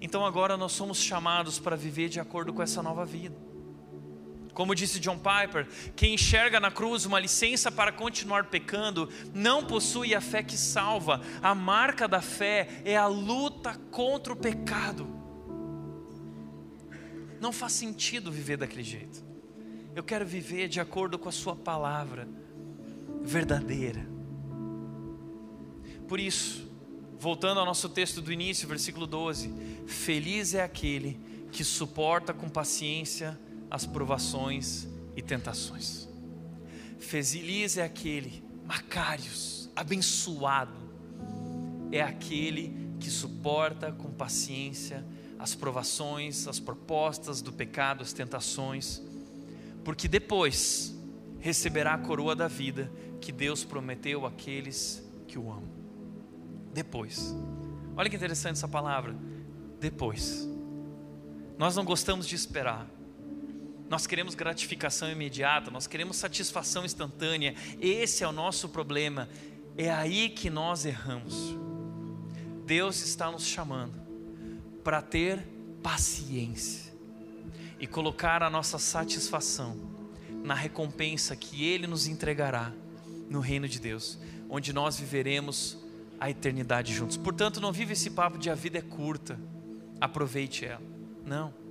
[0.00, 3.47] Então agora nós somos chamados para viver de acordo com essa nova vida.
[4.58, 10.16] Como disse John Piper, quem enxerga na cruz uma licença para continuar pecando não possui
[10.16, 11.20] a fé que salva.
[11.40, 15.06] A marca da fé é a luta contra o pecado.
[17.40, 19.24] Não faz sentido viver daquele jeito.
[19.94, 22.28] Eu quero viver de acordo com a Sua palavra
[23.22, 24.04] verdadeira.
[26.08, 26.68] Por isso,
[27.16, 29.54] voltando ao nosso texto do início, versículo 12:
[29.86, 31.16] Feliz é aquele
[31.52, 33.38] que suporta com paciência
[33.70, 36.08] as provações e tentações.
[36.98, 40.76] Feliz é aquele, Macários, abençoado,
[41.90, 45.04] é aquele que suporta com paciência
[45.38, 49.00] as provações, as propostas do pecado, as tentações,
[49.84, 50.94] porque depois
[51.38, 52.90] receberá a coroa da vida
[53.20, 55.70] que Deus prometeu àqueles que o amam.
[56.74, 57.34] Depois,
[57.96, 59.14] olha que interessante essa palavra.
[59.80, 60.48] Depois,
[61.56, 62.88] nós não gostamos de esperar,
[63.88, 67.54] nós queremos gratificação imediata, nós queremos satisfação instantânea.
[67.80, 69.28] Esse é o nosso problema.
[69.76, 71.56] É aí que nós erramos.
[72.66, 73.98] Deus está nos chamando
[74.84, 75.42] para ter
[75.82, 76.92] paciência
[77.80, 79.76] e colocar a nossa satisfação
[80.42, 82.72] na recompensa que Ele nos entregará
[83.30, 84.18] no reino de Deus,
[84.50, 85.78] onde nós viveremos
[86.20, 87.16] a eternidade juntos.
[87.16, 89.38] Portanto, não vive esse papo de a vida é curta,
[90.00, 90.82] aproveite ela.
[91.24, 91.67] Não.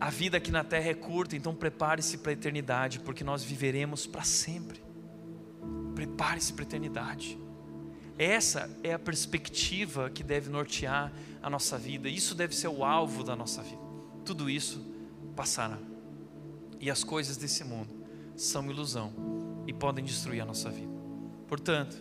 [0.00, 4.06] A vida aqui na terra é curta, então prepare-se para a eternidade, porque nós viveremos
[4.06, 4.82] para sempre.
[5.94, 7.38] Prepare-se para a eternidade.
[8.18, 12.08] Essa é a perspectiva que deve nortear a nossa vida.
[12.08, 13.82] Isso deve ser o alvo da nossa vida.
[14.24, 14.82] Tudo isso
[15.36, 15.78] passará.
[16.78, 17.94] E as coisas desse mundo
[18.34, 19.12] são ilusão
[19.66, 20.92] e podem destruir a nossa vida.
[21.46, 21.96] Portanto,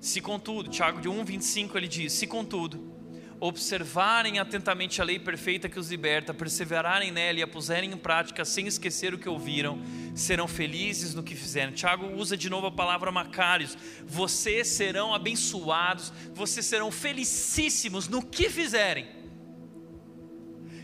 [0.00, 2.95] se contudo, Tiago de 1:25 ele diz: "Se contudo,
[3.38, 8.44] observarem atentamente a lei perfeita que os liberta, perseverarem nela e a puserem em prática
[8.44, 9.78] sem esquecer o que ouviram,
[10.14, 11.74] serão felizes no que fizerem.
[11.74, 13.76] Tiago usa de novo a palavra macários.
[14.06, 19.06] Vocês serão abençoados, vocês serão felicíssimos no que fizerem.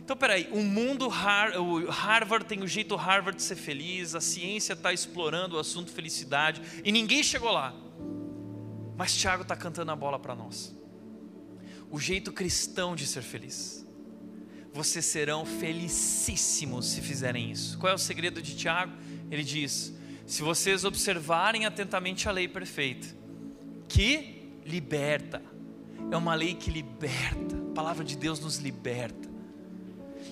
[0.05, 4.73] Então peraí, o mundo, o Harvard tem o jeito Harvard de ser feliz, a ciência
[4.73, 7.73] está explorando o assunto felicidade e ninguém chegou lá.
[8.97, 10.82] Mas Tiago está cantando a bola para nós.
[11.93, 13.87] O jeito cristão de ser feliz.
[14.73, 17.79] Vocês serão felicíssimos se fizerem isso.
[17.79, 18.95] Qual é o segredo de Tiago?
[19.31, 19.93] Ele diz:
[20.27, 23.07] se vocês observarem atentamente a lei perfeita,
[23.87, 25.43] que liberta,
[26.11, 29.29] é uma lei que liberta, a palavra de Deus nos liberta.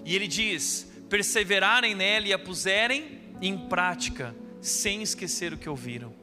[0.03, 6.15] E ele diz: perseverarem nela e a puserem em prática, sem esquecer o que ouviram,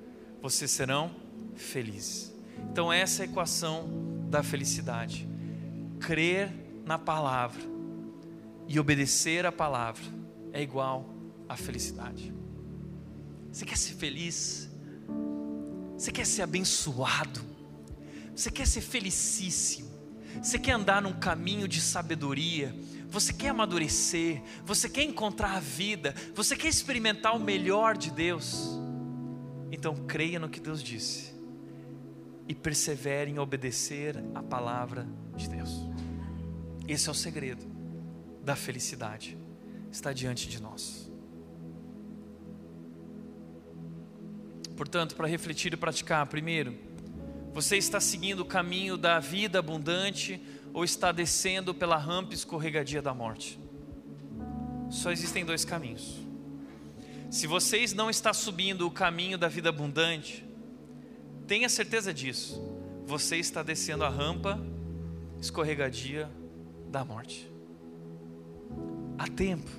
[0.42, 1.16] vocês serão
[1.56, 2.34] felizes.
[2.72, 5.28] Então, essa é a equação da felicidade:
[6.00, 6.52] crer
[6.86, 7.62] na palavra
[8.68, 10.04] e obedecer a palavra
[10.52, 11.14] é igual
[11.48, 12.34] à felicidade.
[13.52, 14.70] Você quer ser feliz?
[15.98, 17.42] Você quer ser abençoado?
[18.36, 19.90] Você quer ser felicíssimo?
[20.42, 22.76] Você quer andar num caminho de sabedoria?
[23.10, 24.44] Você quer amadurecer?
[24.64, 26.14] Você quer encontrar a vida?
[26.36, 28.78] Você quer experimentar o melhor de Deus?
[29.72, 31.37] Então creia no que Deus disse
[32.48, 35.72] e persevere em obedecer a palavra de Deus.
[36.88, 37.66] Esse é o segredo
[38.44, 39.38] da felicidade.
[39.92, 41.12] Está diante de nós.
[44.76, 46.78] Portanto, para refletir e praticar, primeiro,
[47.54, 50.40] você está seguindo o caminho da vida abundante
[50.72, 53.60] ou está descendo pela rampa escorregadia da morte?
[54.90, 56.20] Só existem dois caminhos.
[57.30, 60.47] Se vocês não está subindo o caminho da vida abundante,
[61.48, 62.62] tenha certeza disso.
[63.06, 64.62] Você está descendo a rampa
[65.40, 66.30] escorregadia
[66.90, 67.50] da morte.
[69.18, 69.70] Há tempo.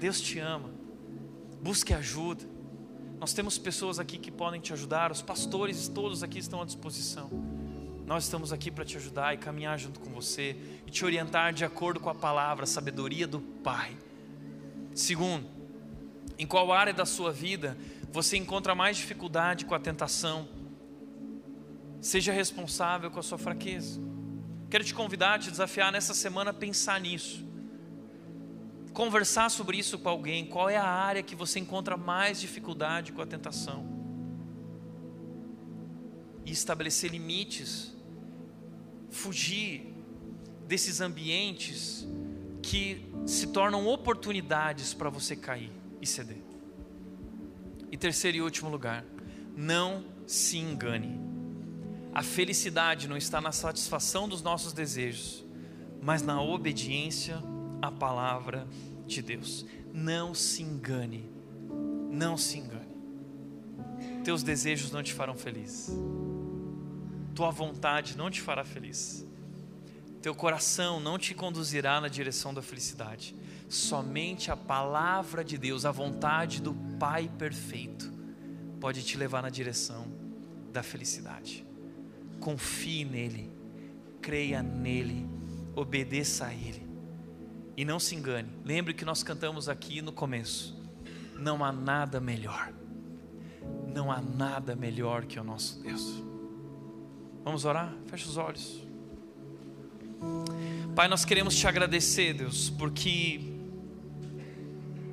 [0.00, 0.70] Deus te ama.
[1.60, 2.44] Busque ajuda.
[3.18, 7.30] Nós temos pessoas aqui que podem te ajudar, os pastores todos aqui estão à disposição.
[8.06, 11.64] Nós estamos aqui para te ajudar e caminhar junto com você e te orientar de
[11.64, 13.96] acordo com a palavra, a sabedoria do Pai.
[14.94, 15.46] Segundo,
[16.38, 17.78] em qual área da sua vida
[18.12, 20.46] você encontra mais dificuldade com a tentação?
[22.10, 24.00] Seja responsável com a sua fraqueza.
[24.70, 27.44] Quero te convidar, te desafiar nessa semana a pensar nisso
[28.94, 30.46] conversar sobre isso com alguém.
[30.46, 33.84] Qual é a área que você encontra mais dificuldade com a tentação?
[36.46, 37.92] E estabelecer limites,
[39.10, 39.92] fugir
[40.66, 42.06] desses ambientes
[42.62, 46.42] que se tornam oportunidades para você cair e ceder.
[47.90, 49.04] E terceiro e último lugar,
[49.56, 51.33] não se engane.
[52.14, 55.44] A felicidade não está na satisfação dos nossos desejos,
[56.00, 57.42] mas na obediência
[57.82, 58.68] a palavra
[59.04, 59.66] de Deus.
[59.92, 61.28] Não se engane,
[62.12, 62.94] não se engane.
[64.22, 65.90] Teus desejos não te farão feliz,
[67.34, 69.26] tua vontade não te fará feliz,
[70.22, 73.34] teu coração não te conduzirá na direção da felicidade.
[73.68, 78.12] Somente a palavra de Deus, a vontade do Pai perfeito,
[78.80, 80.06] pode te levar na direção
[80.72, 81.73] da felicidade.
[82.44, 83.50] Confie nele,
[84.20, 85.26] creia nele,
[85.74, 86.84] obedeça a ele
[87.74, 90.78] e não se engane, lembre que nós cantamos aqui no começo:
[91.38, 92.70] não há nada melhor,
[93.88, 96.22] não há nada melhor que o nosso Deus.
[97.42, 97.94] Vamos orar?
[98.08, 98.82] Feche os olhos.
[100.94, 103.40] Pai, nós queremos te agradecer, Deus, porque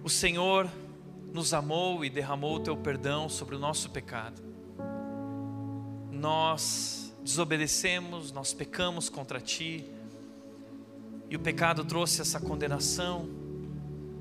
[0.04, 0.70] o Senhor
[1.32, 4.42] nos amou e derramou o teu perdão sobre o nosso pecado.
[6.12, 9.86] Nós desobedecemos, nós pecamos contra ti
[11.30, 13.30] e o pecado trouxe essa condenação,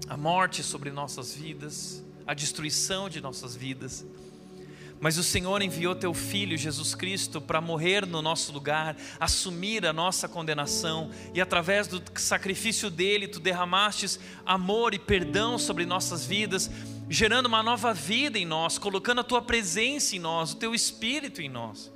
[0.09, 4.07] a morte sobre nossas vidas, a destruição de nossas vidas.
[5.01, 9.93] Mas o Senhor enviou teu filho Jesus Cristo para morrer no nosso lugar, assumir a
[9.93, 16.71] nossa condenação, e através do sacrifício dele, tu derramastes amor e perdão sobre nossas vidas,
[17.09, 21.43] gerando uma nova vida em nós, colocando a tua presença em nós, o teu espírito
[21.43, 21.91] em nós.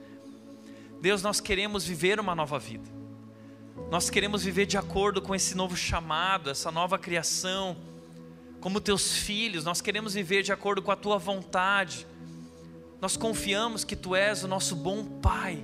[1.05, 2.89] Deus, nós queremos viver uma nova vida.
[3.91, 7.77] Nós queremos viver de acordo com esse novo chamado, essa nova criação,
[8.59, 12.07] como teus filhos, nós queremos viver de acordo com a tua vontade.
[13.03, 15.63] Nós confiamos que tu és o nosso bom Pai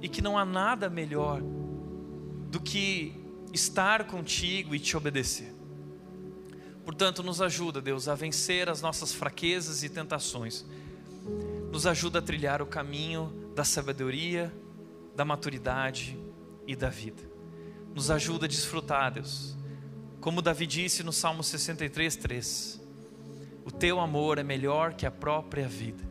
[0.00, 1.42] e que não há nada melhor
[2.50, 3.14] do que
[3.52, 5.54] estar contigo e te obedecer.
[6.86, 10.64] Portanto, nos ajuda, Deus, a vencer as nossas fraquezas e tentações.
[11.70, 14.50] Nos ajuda a trilhar o caminho da sabedoria,
[15.20, 16.18] da maturidade
[16.66, 17.30] e da vida
[17.94, 19.54] nos ajuda a desfrutar, Deus.
[20.18, 22.80] Como Davi disse no Salmo 63, 3:
[23.62, 26.02] O teu amor é melhor que a própria vida.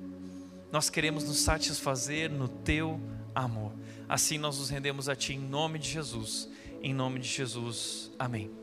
[0.71, 3.01] Nós queremos nos satisfazer no teu
[3.33, 3.73] amor.
[4.07, 6.47] Assim nós nos rendemos a Ti em nome de Jesus.
[6.79, 8.11] Em nome de Jesus.
[8.19, 8.58] Amém.